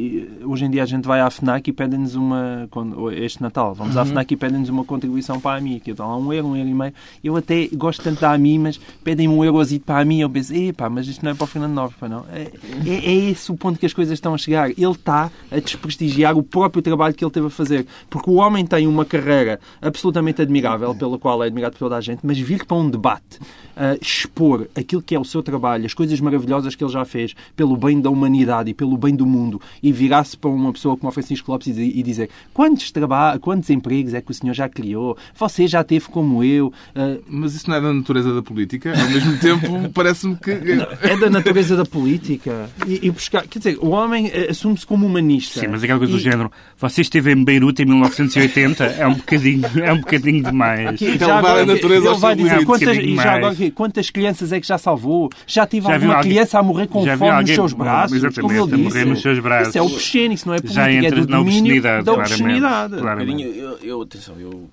[0.46, 2.70] Hoje em dia a gente vai à FNAC e pedem-nos uma.
[3.14, 4.02] Este Natal, vamos uhum.
[4.02, 6.70] à FNAC e pedem-nos uma contribuição para a AMI, que dá um euro, um euro
[6.70, 6.94] e meio.
[7.24, 10.22] Eu até gosto tanto da AMI, mas pedem-me um eurozito para a AMI.
[10.22, 12.26] Eu penso, epá, mas isto não é para o Fernando Nobre, não.
[12.32, 12.52] É,
[12.86, 14.70] é, é, esse o ponto que as coisas estão a chegar.
[14.70, 17.86] Ele está a desprestigiar o próprio trabalho que ele teve a fazer.
[18.10, 22.02] Porque o homem tem uma carreira absolutamente admirável, pela qual é admirado por toda a
[22.02, 23.40] gente, mas vir para um debate,
[23.76, 27.34] uh, expor aquilo que é o seu trabalho, as coisas maravilhosas que ele já fez,
[27.56, 31.10] pelo bem da humanidade e pelo bem do mundo, e virar-se para uma pessoa como
[31.10, 35.18] o Francisco Lopes e dizer quantos, traba quantos empregos é que o senhor já criou?
[35.36, 36.68] Você já teve como eu?
[36.68, 37.22] Uh...
[37.28, 38.94] Mas isso não é da natureza da política?
[38.98, 40.52] Ao mesmo tempo, parece-me que...
[40.52, 42.53] É da natureza da política
[42.88, 43.48] e, e buscar.
[43.48, 45.60] Quer dizer, o homem eh, assume-se como humanista.
[45.60, 46.16] Sim, mas aquela coisa e...
[46.18, 46.52] do género.
[46.78, 51.00] Você esteve em Beirute em 1980 é um bocadinho, é um bocadinho demais.
[51.00, 54.52] já agora, a natureza ele vai dizer, é um quantas, e já agora, quantas crianças
[54.52, 55.30] é que já salvou?
[55.46, 58.18] Já tive já alguma criança alguém, a morrer com fome alguém, nos seus braços?
[58.18, 59.70] Exatamente, como ele a morrer nos seus braços.
[59.70, 62.98] Isso é obsceno, isso não é política, já entra é do na obscenidade, da obscenidade.
[62.98, 63.44] Claramente.
[63.44, 64.70] Eu, eu, atenção, eu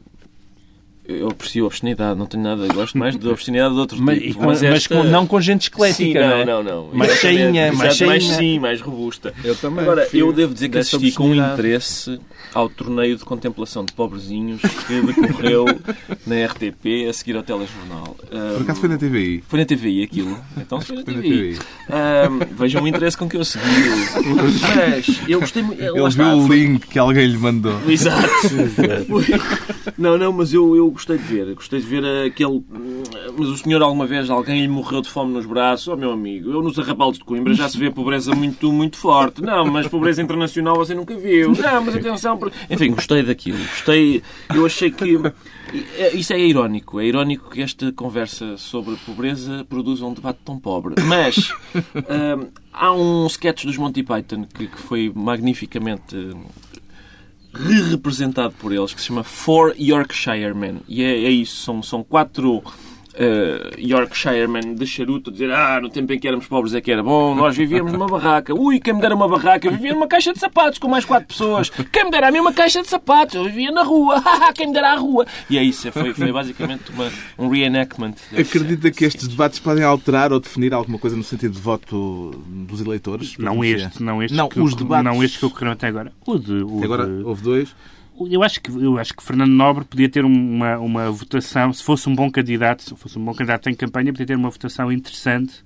[1.19, 2.67] eu aprecio a obscenidade, não tenho nada.
[2.69, 4.37] Gosto mais da obscenidade de outros mas, tipos.
[4.37, 4.95] Com, mas, esta...
[4.95, 6.91] com, não com gente esquelética, sim, não, não, não.
[6.93, 8.13] Mais cheinha, mais cheinha.
[8.13, 9.35] Mais sim, mais robusta.
[9.45, 9.85] Eu também.
[9.85, 12.21] Agora, eu devo dizer que assisti com interesse
[12.55, 15.67] ao torneio de contemplação de pobrezinhos que decorreu
[16.27, 18.17] na RTP a seguir ao telejornal.
[18.33, 19.45] Um, Por acaso foi na TVI?
[19.47, 20.39] Foi na TVI aquilo.
[20.57, 21.59] Então foi na TVI.
[21.89, 23.65] Um, vejam o interesse com que eu segui.
[24.77, 25.81] Mas eu gostei muito.
[25.81, 26.57] Ele viu o foi...
[26.57, 27.79] link que alguém lhe mandou.
[27.89, 28.29] Exato.
[29.97, 31.55] não, não, mas eu, eu gostei de ver.
[31.55, 32.63] Gostei de ver aquele.
[33.37, 35.89] Mas o senhor alguma vez alguém lhe morreu de fome nos braços?
[35.89, 39.43] Oh, meu amigo, eu nos arrabaldes de Coimbra já se vê pobreza muito, muito forte.
[39.43, 41.53] Não, mas pobreza internacional você nunca viu.
[41.53, 42.39] Não, mas atenção.
[42.69, 43.59] Enfim, gostei daquilo.
[43.59, 44.23] Gostei.
[44.55, 45.19] Eu achei que.
[46.13, 47.01] Isso é irónico.
[47.01, 50.95] É irónico que esta conversa sobre pobreza produza um debate tão pobre.
[51.05, 56.35] Mas hum, há um sketch dos Monty Python que, que foi magnificamente
[57.53, 60.81] re-representado por eles, que se chama Four Yorkshiremen.
[60.89, 62.63] E é, é isso, são, são quatro
[63.21, 66.91] uh, Yorkshireman de charuto a dizer ah, no tempo em que éramos pobres é que
[66.91, 68.55] era bom, nós vivíamos numa barraca.
[68.55, 69.69] Ui, quem me dera uma barraca?
[69.69, 71.69] Eu vivia numa caixa de sapatos com mais quatro pessoas.
[71.69, 73.35] Quem me dera a mim uma caixa de sapatos?
[73.35, 74.23] Eu vivia na rua.
[74.55, 75.27] quem me dera a rua?
[75.49, 78.15] E é isso, foi, foi basicamente uma, um reenactment.
[78.37, 82.81] Acredita que estes debates podem alterar ou definir alguma coisa no sentido de voto dos
[82.81, 83.37] eleitores?
[83.39, 84.37] Não este, não este.
[84.37, 85.05] Não, que, os debates.
[85.05, 86.13] Não este que ocorreram até agora.
[86.27, 87.23] O de, o agora de...
[87.25, 87.75] houve dois
[88.29, 92.09] eu acho que eu acho que Fernando Nobre podia ter uma, uma votação, se fosse
[92.09, 95.63] um bom candidato, se fosse um bom candidato em campanha, podia ter uma votação interessante.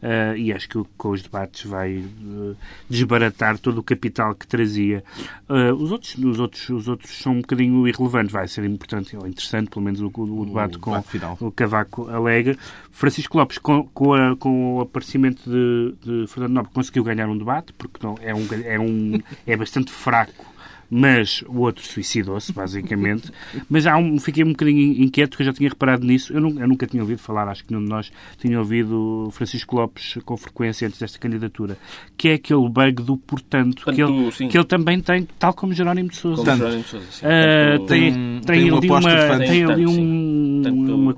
[0.00, 2.56] Uh, e acho que com os debates vai uh,
[2.88, 5.02] desbaratar todo o capital que trazia.
[5.48, 8.30] Uh, os, outros, os, outros, os outros são um bocadinho irrelevantes.
[8.30, 12.08] Vai ser importante, ou interessante, pelo menos o, o debate o com debate o Cavaco
[12.08, 12.56] Alegre.
[12.92, 17.36] Francisco Lopes, com, com, a, com o aparecimento de, de, Fernando Nobre, conseguiu ganhar um
[17.36, 20.57] debate, porque não, é, um, é, um, é bastante fraco
[20.90, 23.30] mas o outro suicidou-se, basicamente.
[23.68, 26.32] mas há um, fiquei um bocadinho inquieto, porque eu já tinha reparado nisso.
[26.32, 29.76] Eu, não, eu, nunca tinha ouvido falar, acho que nenhum de nós tinha ouvido Francisco
[29.76, 31.76] Lopes com frequência antes desta candidatura,
[32.16, 36.08] que é aquele bug do portanto, que, ele, que ele também tem, tal como Jerónimo
[36.08, 36.44] de Sousa.
[36.44, 37.26] Como Jerónimo de Sousa, sim.
[37.26, 40.62] Uh, tem, tem, tem, ali uma, tem ali um,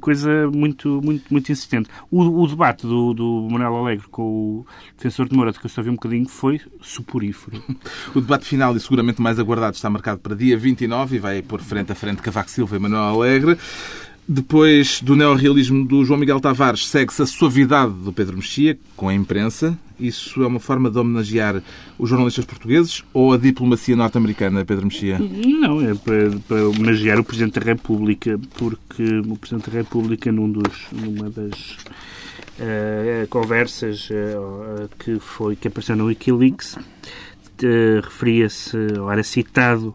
[0.01, 1.89] coisa muito, muito, muito insistente.
[2.11, 5.83] O, o debate do, do Manuel Alegre com o defensor de Moura, que eu só
[5.83, 7.63] vi um bocadinho, foi suporífero.
[8.15, 11.61] o debate final e seguramente mais aguardado está marcado para dia 29 e vai pôr
[11.61, 13.59] frente a frente Cavaco Silva e Manuel Alegre.
[14.33, 19.13] Depois do neorrealismo do João Miguel Tavares, segue-se a suavidade do Pedro Mexia, com a
[19.13, 19.77] imprensa.
[19.99, 21.61] Isso é uma forma de homenagear
[21.99, 25.19] os jornalistas portugueses ou a diplomacia norte-americana, Pedro Mexia?
[25.19, 30.49] Não, é para, para, homenagear o Presidente da República, porque o Presidente da República, num
[30.49, 31.73] dos, numa das
[32.61, 39.93] uh, conversas uh, que, foi, que apareceu no Wikileaks, uh, referia-se, ou era citado,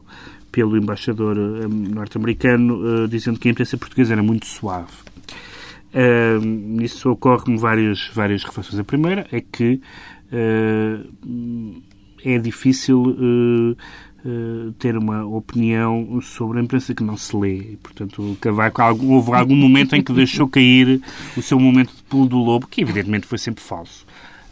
[0.55, 4.87] pelo embaixador eh, norte-americano, uh, dizendo que a imprensa portuguesa era muito suave.
[5.93, 8.79] Uh, isso ocorre-me várias, várias reflexões.
[8.79, 9.81] A primeira é que
[10.31, 11.81] uh,
[12.23, 13.75] é difícil
[14.79, 17.77] ter uma opinião sobre a imprensa que não se lê.
[17.83, 20.99] Portanto, Cavaco, houve algum momento em que deixou cair
[21.37, 24.03] o seu momento de pulo do lobo, que evidentemente foi sempre falso.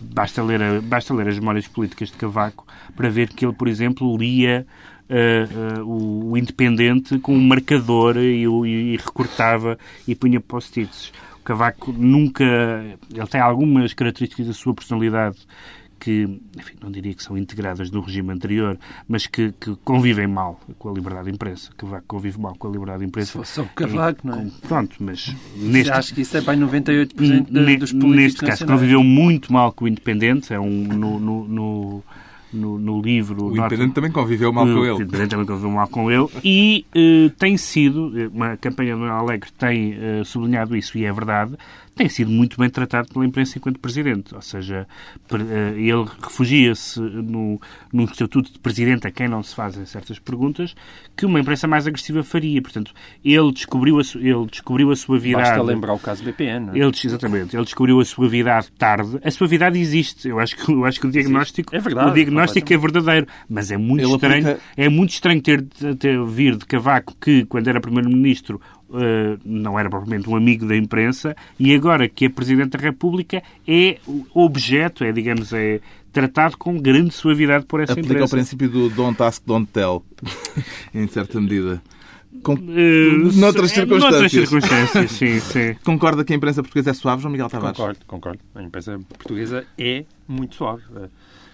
[0.03, 4.15] Basta ler, basta ler as memórias políticas de Cavaco para ver que ele, por exemplo,
[4.17, 4.65] lia
[5.09, 11.11] uh, uh, o, Independente com um marcador e, e, e recortava e punha post-its.
[11.39, 12.43] O Cavaco nunca.
[12.43, 15.37] Ele tem algumas características da sua personalidade
[16.03, 16.23] que,
[16.57, 20.89] enfim, não diria que são integradas no regime anterior, mas que, que convivem mal com
[20.89, 21.71] a liberdade de imprensa.
[21.77, 23.31] Cavaco convive mal com a liberdade de imprensa.
[23.31, 24.47] Se fosse o Cavaco, e, não é?
[24.67, 25.33] Pronto, mas...
[25.55, 27.15] Neste, acho que isso é bem 98%
[27.49, 30.69] de, dos políticos Neste caso, conviveu muito mal com o Independente, é um...
[30.69, 32.03] no, no, no
[32.53, 33.45] no, no livro.
[33.45, 33.93] O Independente Norte...
[33.95, 34.91] também conviveu mal com ele.
[34.91, 36.27] O Independente também conviveu mal com ele.
[36.43, 41.11] E uh, tem sido, eh, uma campanha do Alegre tem uh, sublinhado isso, e é
[41.11, 41.57] verdade,
[41.95, 44.33] tem sido muito bem tratado pela imprensa enquanto presidente.
[44.33, 44.87] Ou seja,
[45.31, 47.59] eh, ele refugia-se no,
[47.91, 50.75] no estatuto de presidente a quem não se fazem certas perguntas
[51.15, 52.61] que uma imprensa mais agressiva faria.
[52.61, 55.49] Portanto, ele descobriu a, ele descobriu a suavidade...
[55.49, 56.83] Basta lembrar o caso BPN, é?
[56.83, 57.55] Ele, exatamente.
[57.55, 59.19] Ele descobriu a suavidade tarde.
[59.23, 60.27] A suavidade existe.
[60.27, 63.27] Eu acho que, eu acho que o diagnóstico, é verdade, o diagnóstico é verdadeiro.
[63.47, 64.61] Mas é muito ele estranho, aplica...
[64.75, 65.63] é muito estranho ter,
[65.99, 68.59] ter vir de Cavaco que, quando era Primeiro-Ministro,
[69.43, 73.97] não era propriamente um amigo da imprensa, e agora que é Presidente da República é
[74.33, 75.79] objeto, é, digamos, é
[76.11, 78.35] tratado com grande suavidade por essa Aplica imprensa.
[78.35, 80.03] Aplica o princípio do don't ask, don't tell,
[80.93, 81.81] em certa medida.
[82.41, 82.53] Com...
[82.53, 84.11] Uh, noutras é, circunstâncias.
[84.11, 85.75] Noutras circunstâncias, sim, sim.
[85.83, 87.77] Concorda que a imprensa portuguesa é suave, João Miguel Tavares?
[87.77, 88.39] Concordo, concordo.
[88.55, 90.83] A imprensa portuguesa é muito suave.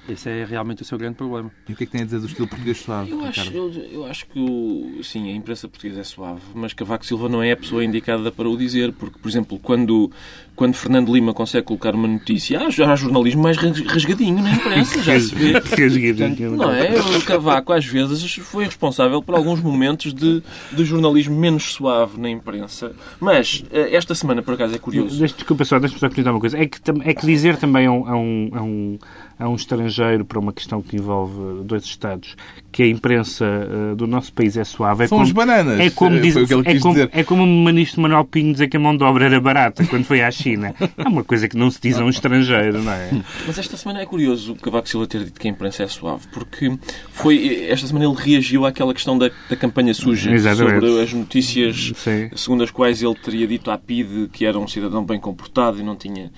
[0.10, 1.52] Esse é realmente o seu grande problema.
[1.68, 3.12] E o que é que tem a dizer do estilo português suave?
[3.12, 7.06] Eu acho, eu, eu, acho que, o, sim, a imprensa portuguesa é suave, mas Cavaco
[7.06, 10.12] Silva não é a pessoa indicada para o dizer, porque, por exemplo, quando,
[10.56, 15.02] quando Fernando Lima consegue colocar uma notícia, ah, já há jornalismo mais rasgadinho na imprensa,
[15.02, 15.54] já se vê.
[15.62, 17.00] Portanto, não é?
[17.18, 20.42] O Cavaco, às vezes, foi responsável por alguns momentos de,
[20.72, 22.94] de jornalismo menos suave na imprensa.
[23.20, 25.20] Mas, eh, esta semana, por acaso, é curioso.
[25.20, 26.58] Desculpa só, deixa-me só acreditar uma coisa.
[26.58, 29.00] É que, é que dizer também a um, a um,
[29.40, 32.36] a um estrangeiro para uma questão que envolve dois Estados,
[32.74, 35.06] que a imprensa uh, do nosso país é suave.
[35.06, 35.80] É São como, bananas.
[35.80, 38.96] É como, diz, é, como, é como o ministro Manuel Pinho dizer que a mão
[38.96, 40.76] de obra era barata quando foi à China.
[41.00, 43.10] É uma coisa que não se diz a um estrangeiro, não é?
[43.48, 46.28] Mas esta semana é curioso o Cavaco Silva ter dito que a imprensa é suave,
[46.34, 46.78] porque
[47.12, 50.86] foi, esta semana ele reagiu àquela questão da, da campanha suja Exatamente.
[50.86, 52.30] sobre as notícias Sim.
[52.36, 55.84] segundo as quais ele teria dito à PIDE que era um cidadão bem comportado e
[55.84, 56.32] não tinha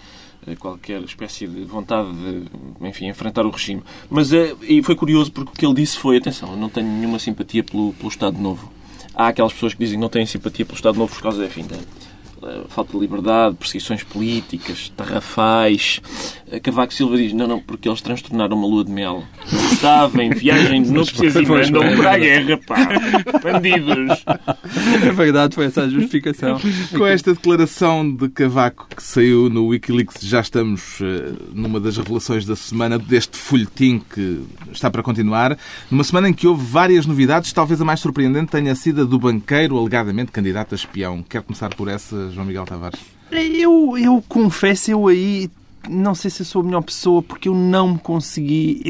[0.60, 3.84] qualquer espécie de vontade de, enfim, enfrentar o regime.
[4.10, 6.88] Mas é, e foi curioso porque o que ele disse foi, atenção, eu não tenho
[6.88, 8.72] nenhuma simpatia pelo, pelo Estado Novo.
[9.14, 11.66] Há aquelas pessoas que dizem que não têm simpatia pelo Estado Novo por causa, enfim,
[11.66, 11.78] da,
[12.70, 16.02] falta de liberdade, perseguições políticas, tarrafais.
[16.52, 19.24] Eh, Cavaco Silva diz, não, não, porque eles transtornaram uma lua de mel.
[19.52, 22.88] Não estava em viagem de núpcias e mandam para a guerra, pá.
[23.42, 24.24] Bandidos.
[25.06, 26.60] É verdade, foi essa a justificação.
[26.98, 32.46] Com esta declaração de Cavaco que saiu no Wikileaks, já estamos eh, numa das revelações
[32.46, 35.58] da semana deste folhetim que está para continuar.
[35.90, 39.20] Numa semana em que houve várias novidades, talvez a mais surpreendente tenha sido a do
[39.20, 41.24] banqueiro alegadamente candidato a espião.
[41.24, 43.00] Quer começar por essa, João Miguel Tavares?
[43.32, 45.50] Eu, eu confesso, eu aí
[45.90, 48.82] não sei se eu sou a melhor pessoa porque eu não me consegui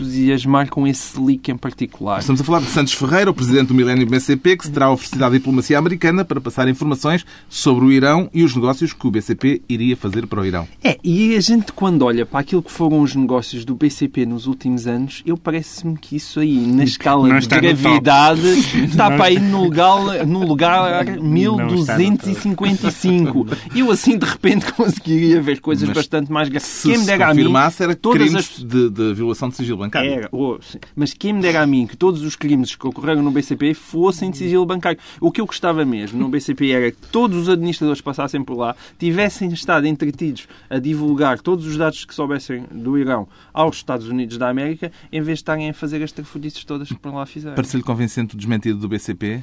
[0.00, 2.20] entusiasmar com esse leak em particular.
[2.20, 5.24] Estamos a falar de Santos Ferreira, o presidente do Milênio BCP, que se terá oferecido
[5.24, 9.60] à diplomacia americana para passar informações sobre o Irão e os negócios que o BCP
[9.68, 10.66] iria fazer para o Irão.
[10.82, 14.46] É, e a gente quando olha para aquilo que foram os negócios do BCP nos
[14.46, 18.48] últimos anos, eu parece-me que isso aí, na escala de gravidade,
[18.88, 23.46] está para ir no lugar, no lugar 1255.
[23.74, 26.68] Eu assim, de repente, conseguiria ver coisas Mas bastante mais graves.
[26.68, 28.58] Se Quem me dera a mim, era todas as...
[28.58, 30.12] de, de violação de sigilo bancário.
[30.12, 30.58] Era, oh,
[30.94, 34.30] mas quem me dera a mim que todos os crimes que ocorreram no BCP fossem
[34.30, 34.98] de sigilo bancário.
[35.20, 38.56] O que eu gostava mesmo no BCP era que todos os administradores que passassem por
[38.56, 44.08] lá tivessem estado entretidos a divulgar todos os dados que soubessem do Irão aos Estados
[44.08, 47.26] Unidos da América, em vez de estarem a fazer as trafudices todas que por lá
[47.26, 47.56] fizeram.
[47.56, 49.42] Parece-lhe convincente o desmentido do BCP?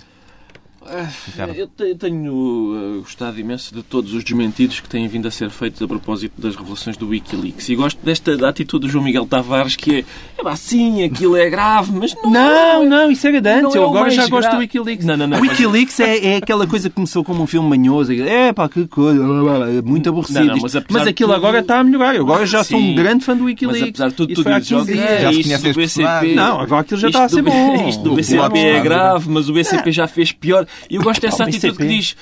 [1.55, 5.81] Eu tenho uh, gostado imenso de todos os desmentidos que têm vindo a ser feitos
[5.81, 7.69] a propósito das revelações do Wikileaks.
[7.69, 10.05] E gosto desta da atitude do João Miguel Tavares, que é,
[10.37, 12.31] é pá, sim, aquilo é grave, mas não.
[12.31, 13.63] Não, não, isso era de antes.
[13.63, 14.57] Não é Eu agora já gosto do.
[14.57, 15.05] Wikileaks.
[15.05, 18.13] Não, não, não, O Wikileaks é, é aquela coisa que começou como um filme manhoso.
[18.13, 19.21] É pá, que coisa.
[19.23, 20.39] blá, blá, blá, Muito aborrecido.
[20.39, 22.15] Não, não, mas mas aquilo tudo- agora está a melhorar.
[22.15, 22.91] Eu agora já sou Sim.
[22.91, 23.89] um grande fã do Mas Wikileaks.
[23.89, 25.03] apesar de tudo, Isso tu foi há dizes, ok, 15
[25.43, 25.45] dias.
[25.47, 26.35] Já se BCP...
[26.35, 27.89] Não, agora aquilo já está a ser bom.
[27.89, 30.65] Isto do O BCP é grave, mas o BCP já fez pior.
[30.89, 32.15] E eu gosto dessa atitude que diz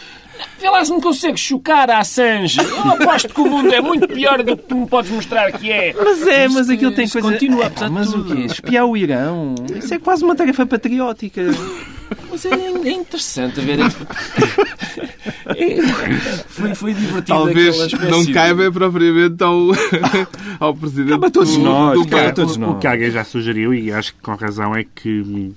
[0.60, 2.60] vê lá se me consegues chocar a Assange.
[2.60, 5.72] Eu aposto que o mundo é muito pior do que tu me podes mostrar que
[5.72, 5.94] é.
[5.94, 7.32] Mas é, mas aquilo tem coisa...
[7.32, 8.34] Continua, apesar de mas tudo.
[8.34, 8.44] o quê?
[8.44, 9.56] Espiar o Irão?
[9.76, 11.41] Isso é quase uma tarefa patriótica.
[12.30, 13.80] Mas é, é interessante ver.
[15.48, 15.82] É,
[16.48, 17.26] foi, foi divertido.
[17.28, 19.60] Talvez não de- caiba propriamente ao,
[20.60, 22.24] ao presidente todos do, nós, do cara.
[22.24, 22.36] banco.
[22.36, 22.72] todos o, nós.
[22.72, 25.54] o que alguém já sugeriu, e acho que com razão, é que hum,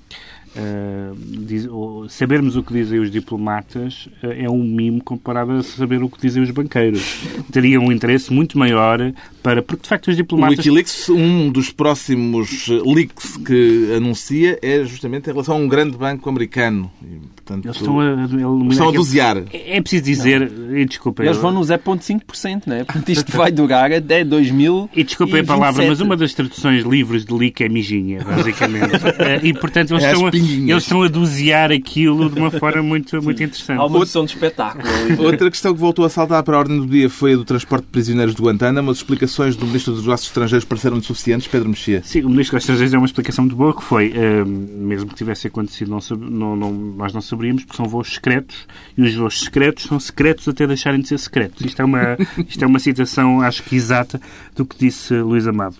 [1.45, 6.01] diz- ou- sabermos o que dizem os diplomatas ah, é um mimo comparado a saber
[6.03, 7.19] o que dizem os banqueiros.
[7.51, 8.99] Teria um interesse muito maior
[9.43, 9.61] para.
[9.61, 10.57] Porque, de facto, os O diplomatas.
[10.57, 15.97] Wikileaks, um dos próximos eh, leaks que anuncia é justamente em relação a um grande
[15.97, 16.91] banco americano.
[17.03, 19.37] E, portanto, Eles estão a, eliminar estão a dosear.
[19.53, 22.83] É é preciso dizer, e desculpa, Eles eu- vão no 0,5%, não é?
[22.83, 24.89] Portanto, isto vai durar até 2000.
[24.95, 28.89] E desculpem a palavra, mas uma das traduções livres de leak é mijinha, basicamente.
[29.43, 30.69] E, portanto, eles, É estão a, pinguinhas.
[30.69, 33.79] eles estão a dosear aquilo de uma forma muito, muito interessante.
[33.79, 34.83] Há uma noção de espetáculo.
[35.23, 37.83] Outra questão que voltou a saltar para a ordem do dia foi a do transporte
[37.85, 38.91] de prisioneiros de Guantánamo.
[38.91, 42.01] As explicações do Ministro dos Negócios Estrangeiros pareceram suficientes, Pedro Mexia.
[42.03, 45.15] Sim, o Ministro dos Estrangeiros é uma explicação muito boa, que foi, eh, mesmo que
[45.15, 49.13] tivesse acontecido, não, sab- não- não- nós não saberíamos, porque são voos secretos, e os
[49.15, 51.65] voos secretos são secretos até deixarem de ser secretos.
[51.65, 54.19] Isto é uma, isto é uma citação, acho que exata,
[54.55, 55.75] do que disse Luís Amado.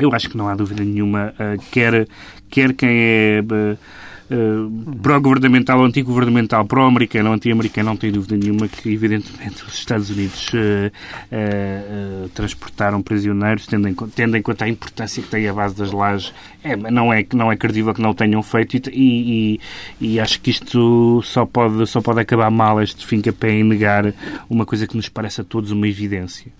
[0.00, 2.08] Eu acho que não há dúvida nenhuma, eh, quer,
[2.48, 3.42] quer quem é
[4.32, 4.36] eh,
[5.02, 10.52] pró-governamental ou anti-governamental, pró-americano ou anti-americano, não tem dúvida nenhuma que, evidentemente, os Estados Unidos
[10.54, 10.92] eh,
[11.32, 15.90] eh, transportaram prisioneiros, tendo em, tendo em conta a importância que tem a base das
[15.90, 16.32] lajes.
[16.62, 19.60] É, não, é, não é credível que não o tenham feito e, e,
[20.00, 24.14] e acho que isto só pode, só pode acabar mal este fim capé em negar
[24.48, 26.52] uma coisa que nos parece a todos uma evidência.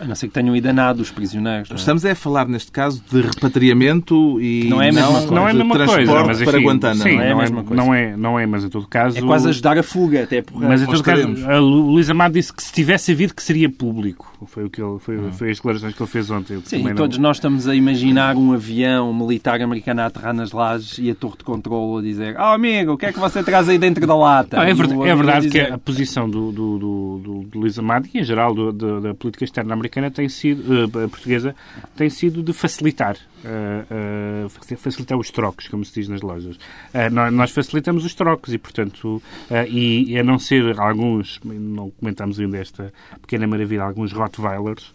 [0.00, 1.68] A não ser que tenham idanado os prisioneiros.
[1.68, 1.78] não é?
[1.78, 5.34] Estamos é a falar, neste caso, de repatriamento e Não é a mesma coisa.
[5.34, 7.02] Não é a mesma coisa, mas para enfim, Guantánamo.
[7.02, 7.82] Sim, Não é a não, é, mesma coisa.
[7.84, 9.18] não, é, não é, mas em todo caso...
[9.18, 12.32] É quase ajudar a fuga, até por Mas em todo caso, a Lu- Luís Amado
[12.34, 14.30] disse que se tivesse havido que seria público.
[14.46, 16.60] Foi, o que ele, foi, foi as declarações que ele fez ontem.
[16.64, 20.50] Sim, e não- todos nós estamos a imaginar um avião militar americano a aterrar nas
[20.52, 23.42] lajes e a torre de controle a dizer Oh amigo, o que é que você
[23.42, 24.56] traz aí dentro da lata?
[24.56, 27.78] Não, é, verdade, é verdade que dizer, a posição do, do, do, do, do Luís
[27.78, 31.54] Amado e, em geral, do- do- da política externa americana tem sido, eh, portuguesa
[31.96, 33.16] tem sido de facilitar.
[33.44, 36.56] eh, eh, facilitar os trocos, como se diz nas lojas.
[37.10, 39.20] Nós, nós facilitamos os trocos e, portanto,
[39.68, 44.94] e, e a não ser alguns, não comentámos ainda esta pequena maravilha, alguns Rottweilers,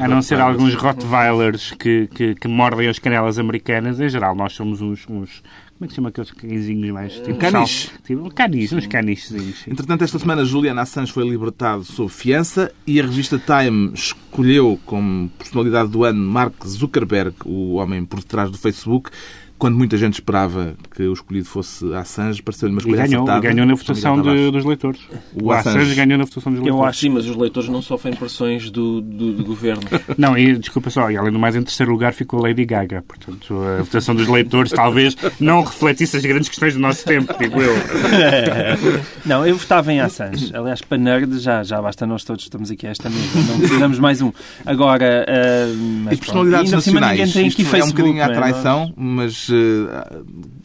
[0.00, 4.54] a não ser alguns Rottweilers que, que, que mordem as canelas americanas, em geral, nós
[4.54, 5.06] somos uns.
[5.06, 5.42] uns
[5.78, 7.12] como é que se chama aqueles cãezinhos mais?
[7.14, 7.88] Tipo Caniche.
[7.88, 9.66] sal- Tipo, canis, uns canichezinhos.
[9.68, 15.28] Entretanto, esta semana Julian Assange foi libertado sob fiança e a revista Time escolheu como
[15.38, 19.10] personalidade do ano Mark Zuckerberg, o homem por detrás do Facebook.
[19.58, 23.48] Quando muita gente esperava que o escolhido fosse Assange, pareceu-lhe uma E escolha ganhou, acertada.
[23.52, 25.00] ganhou na votação de- dos leitores.
[25.34, 25.94] O O Assange Assange.
[25.96, 26.88] ganhou na votação dos Eu leitores.
[26.90, 29.82] acho Sim, mas os leitores não sofrem pressões do, do, do governo.
[30.16, 33.02] Não, e desculpa só, e além do mais, em terceiro lugar ficou a Lady Gaga.
[33.06, 37.60] Portanto, a votação dos leitores talvez não refletisse as grandes questões do nosso tempo, digo
[37.60, 37.74] eu.
[39.24, 40.54] Não, eu votava em Assange.
[40.54, 43.40] Aliás, para nerd já, já basta nós todos estamos aqui a esta mesa.
[43.48, 44.32] Não precisamos mais um.
[44.64, 46.82] Agora, ah, mas E personalidades pronto.
[46.88, 47.18] E nacionais.
[47.18, 48.36] ninguém tem Isto é um bocadinho à não é?
[48.36, 50.18] traição, mas eh,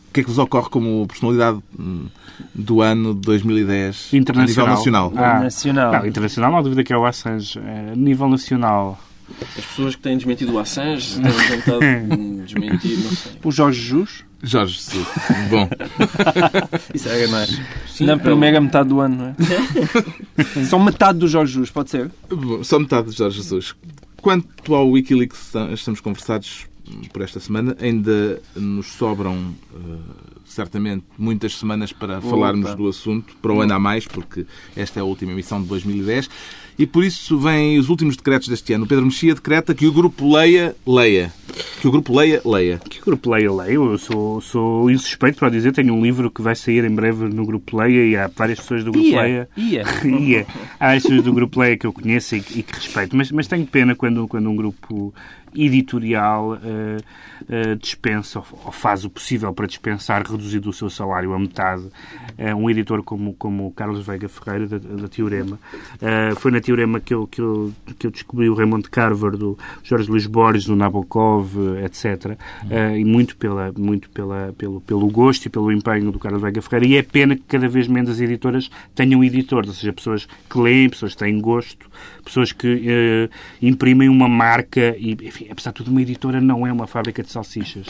[0.09, 2.05] o que é que vos ocorre como personalidade hum,
[2.53, 4.75] do ano de 2010 a nível Internacional.
[4.75, 5.13] nacional?
[5.15, 5.91] Ah, Nacional.
[5.93, 7.59] Não, internacional não há dúvida que é o Assange.
[7.59, 8.99] A nível nacional,
[9.57, 13.31] As pessoas que têm desmentido o Assange têm tentado hum, desmentir, não sei.
[13.43, 14.23] O Jorge Jus.
[14.45, 15.07] Jorge Jesus.
[15.49, 15.69] Bom,
[16.93, 17.59] Isso mais.
[17.87, 19.35] Sim, Na é primeira metade do ano, não é?
[20.65, 22.11] Só metade do Jorge Jus, pode ser?
[22.29, 23.73] bom, só metade de Jorge Jesus.
[24.21, 26.65] Quanto ao Wikileaks, estamos conversados.
[27.11, 27.75] Por esta semana.
[27.79, 29.99] Ainda nos sobram, uh,
[30.45, 32.29] certamente, muitas semanas para Opa.
[32.29, 35.67] falarmos do assunto, para o ano a mais, porque esta é a última emissão de
[35.67, 36.29] 2010.
[36.77, 38.85] E por isso vêm os últimos decretos deste ano.
[38.85, 41.31] O Pedro Mexia decreta que o grupo leia, leia.
[41.79, 42.79] Que o grupo leia, leia.
[42.79, 43.73] Que o grupo leia, leia.
[43.73, 45.71] Eu sou, sou insuspeito para dizer.
[45.71, 48.83] Tenho um livro que vai sair em breve no grupo leia e há várias pessoas
[48.83, 49.49] do grupo ia, leia.
[49.55, 49.83] Ia.
[50.19, 50.47] ia.
[50.79, 53.15] Há as pessoas do grupo leia que eu conheço e, e que respeito.
[53.15, 55.13] Mas, mas tenho pena quando, quando um grupo
[55.55, 61.83] editorial uh, dispensa ou faz o possível para dispensar, reduzindo o seu salário a metade.
[61.83, 65.59] Uh, um editor como, como Carlos Veiga Ferreira, da, da Teorema.
[66.37, 70.09] foi na Teorema que eu, que, eu, que eu descobri o Raymond Carver, do Jorge
[70.09, 72.37] Luís Borges, do Nabokov, etc.
[72.97, 76.85] e muito, pela, muito pela, pelo, pelo gosto e pelo empenho do Carlos Veiga Ferreira.
[76.85, 80.57] E é pena que cada vez menos as editoras tenham editores, ou seja, pessoas que
[80.57, 81.89] leem, pessoas que têm gosto,
[82.23, 83.29] pessoas que
[83.61, 87.23] imprimem uma marca e, enfim, enfim, apesar de tudo, uma editora não é uma fábrica
[87.23, 87.87] de salsichas.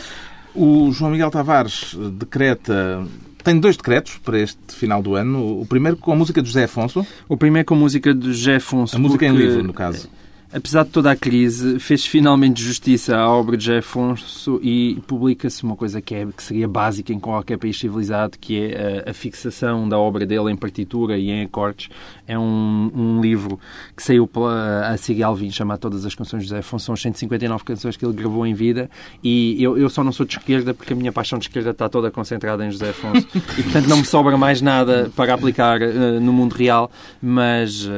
[0.55, 3.05] O João Miguel Tavares decreta
[3.43, 5.61] tem dois decretos para este final do ano.
[5.61, 7.05] O primeiro com a música de José Afonso.
[7.27, 8.95] O primeiro com a música de José Afonso.
[8.95, 10.09] A música em livro, no caso
[10.53, 15.75] apesar de toda a crise, fez finalmente justiça à obra de Afonso e publica-se uma
[15.75, 19.89] coisa que, é, que seria básica em qualquer país civilizado, que é a, a fixação
[19.89, 21.89] da obra dele em partitura e em acordes.
[22.27, 23.59] É um, um livro
[23.97, 26.85] que saiu pela a Sig Alvin, chamado Todas as Canções de José Afonso.
[26.85, 28.89] São 159 canções que ele gravou em vida
[29.23, 31.89] e eu, eu só não sou de esquerda porque a minha paixão de esquerda está
[31.89, 33.27] toda concentrada em José Afonso
[33.57, 36.91] e, portanto, não me sobra mais nada para aplicar uh, no mundo real,
[37.21, 37.91] mas uh,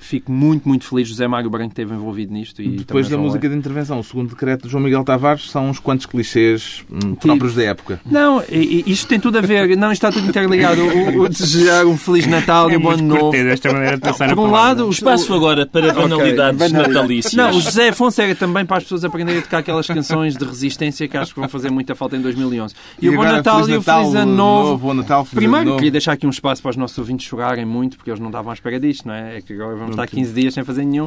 [0.00, 1.08] fico muito, muito feliz.
[1.08, 2.60] José Mário Branco esteve envolvido nisto.
[2.60, 3.50] E Depois da música é.
[3.50, 7.54] de intervenção, o segundo decreto de João Miguel Tavares são uns quantos clichês hum, próprios
[7.54, 8.00] da época.
[8.04, 10.82] Não, isto tem tudo a ver, não, isto está tudo interligado.
[10.82, 13.30] O, o desejar um Feliz Natal é e um Bom Ano Novo.
[13.30, 16.72] Desta maneira de passar Por um lado, o espaço agora para banalidades okay.
[16.72, 17.34] natalícias.
[17.34, 20.44] Não, o José Afonso era também para as pessoas aprenderem a tocar aquelas canções de
[20.44, 22.74] resistência que acho que vão fazer muita falta em 2011.
[23.00, 24.88] E, e o Bom Natal e o Feliz Ano Novo.
[24.88, 25.76] Bom Natal, Feliz Primeiro, novo.
[25.78, 28.50] queria deixar aqui um espaço para os nossos ouvintes chorarem muito, porque eles não estavam
[28.50, 29.38] à espera disto, não é?
[29.38, 31.06] É que agora vamos estar 15 dias sem fazer nenhum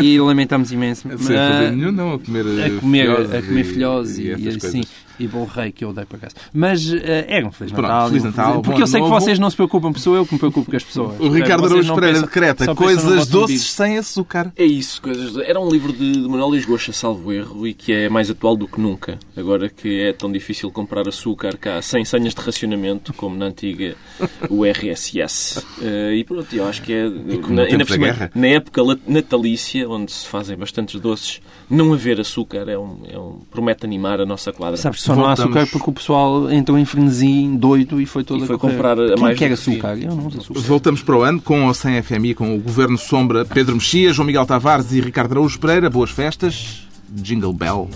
[0.00, 1.08] e lamentamos imenso.
[1.08, 4.82] Sem fazer nenhum, não, a comer a comer, a comer filhose e, e, e assim
[5.18, 6.34] e bom rei que eu odeio para casa.
[6.52, 8.08] Mas uh, é um Feliz Natal.
[8.08, 9.14] Feliz Natal porque eu sei novo.
[9.14, 11.20] que vocês não se preocupam, sou eu que me preocupo com as pessoas.
[11.20, 14.52] O Ricardo Araújo Pereira decreta coisas doces sem açúcar.
[14.56, 17.92] É isso, coisas Era um livro de, de Manuel Luís Goxa, salvo erro, e que
[17.92, 19.18] é mais atual do que nunca.
[19.36, 23.94] Agora que é tão difícil comprar açúcar cá sem senhas de racionamento, como na antiga
[24.50, 25.58] URSS.
[25.58, 27.08] Uh, eh, e pronto, eu acho que é.
[27.48, 32.68] Na, ainda por cima, na época natalícia, onde se fazem bastantes doces, não haver açúcar
[32.68, 34.76] é um, é um, promete animar a nossa quadra.
[34.76, 35.38] Sabes, só Voltamos...
[35.38, 38.54] não há açúcar porque o pessoal entrou em frenesi doido e foi todo e foi
[38.54, 39.98] a comprar a mais quer açúcar?
[39.98, 40.60] Eu não uso açúcar.
[40.60, 44.26] Voltamos para o ano com ou sem FMI, com o Governo Sombra, Pedro Mexia, João
[44.26, 45.90] Miguel Tavares e Ricardo Araújo Pereira.
[45.90, 46.86] Boas festas.
[47.10, 47.90] Jingle Bell.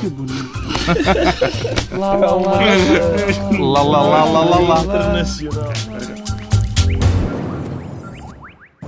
[0.00, 0.52] Que bonito.
[1.98, 2.62] lá, lá, lá,
[3.66, 4.82] lá, lá, lá, lá, lá, lá.
[4.84, 6.23] Internacional.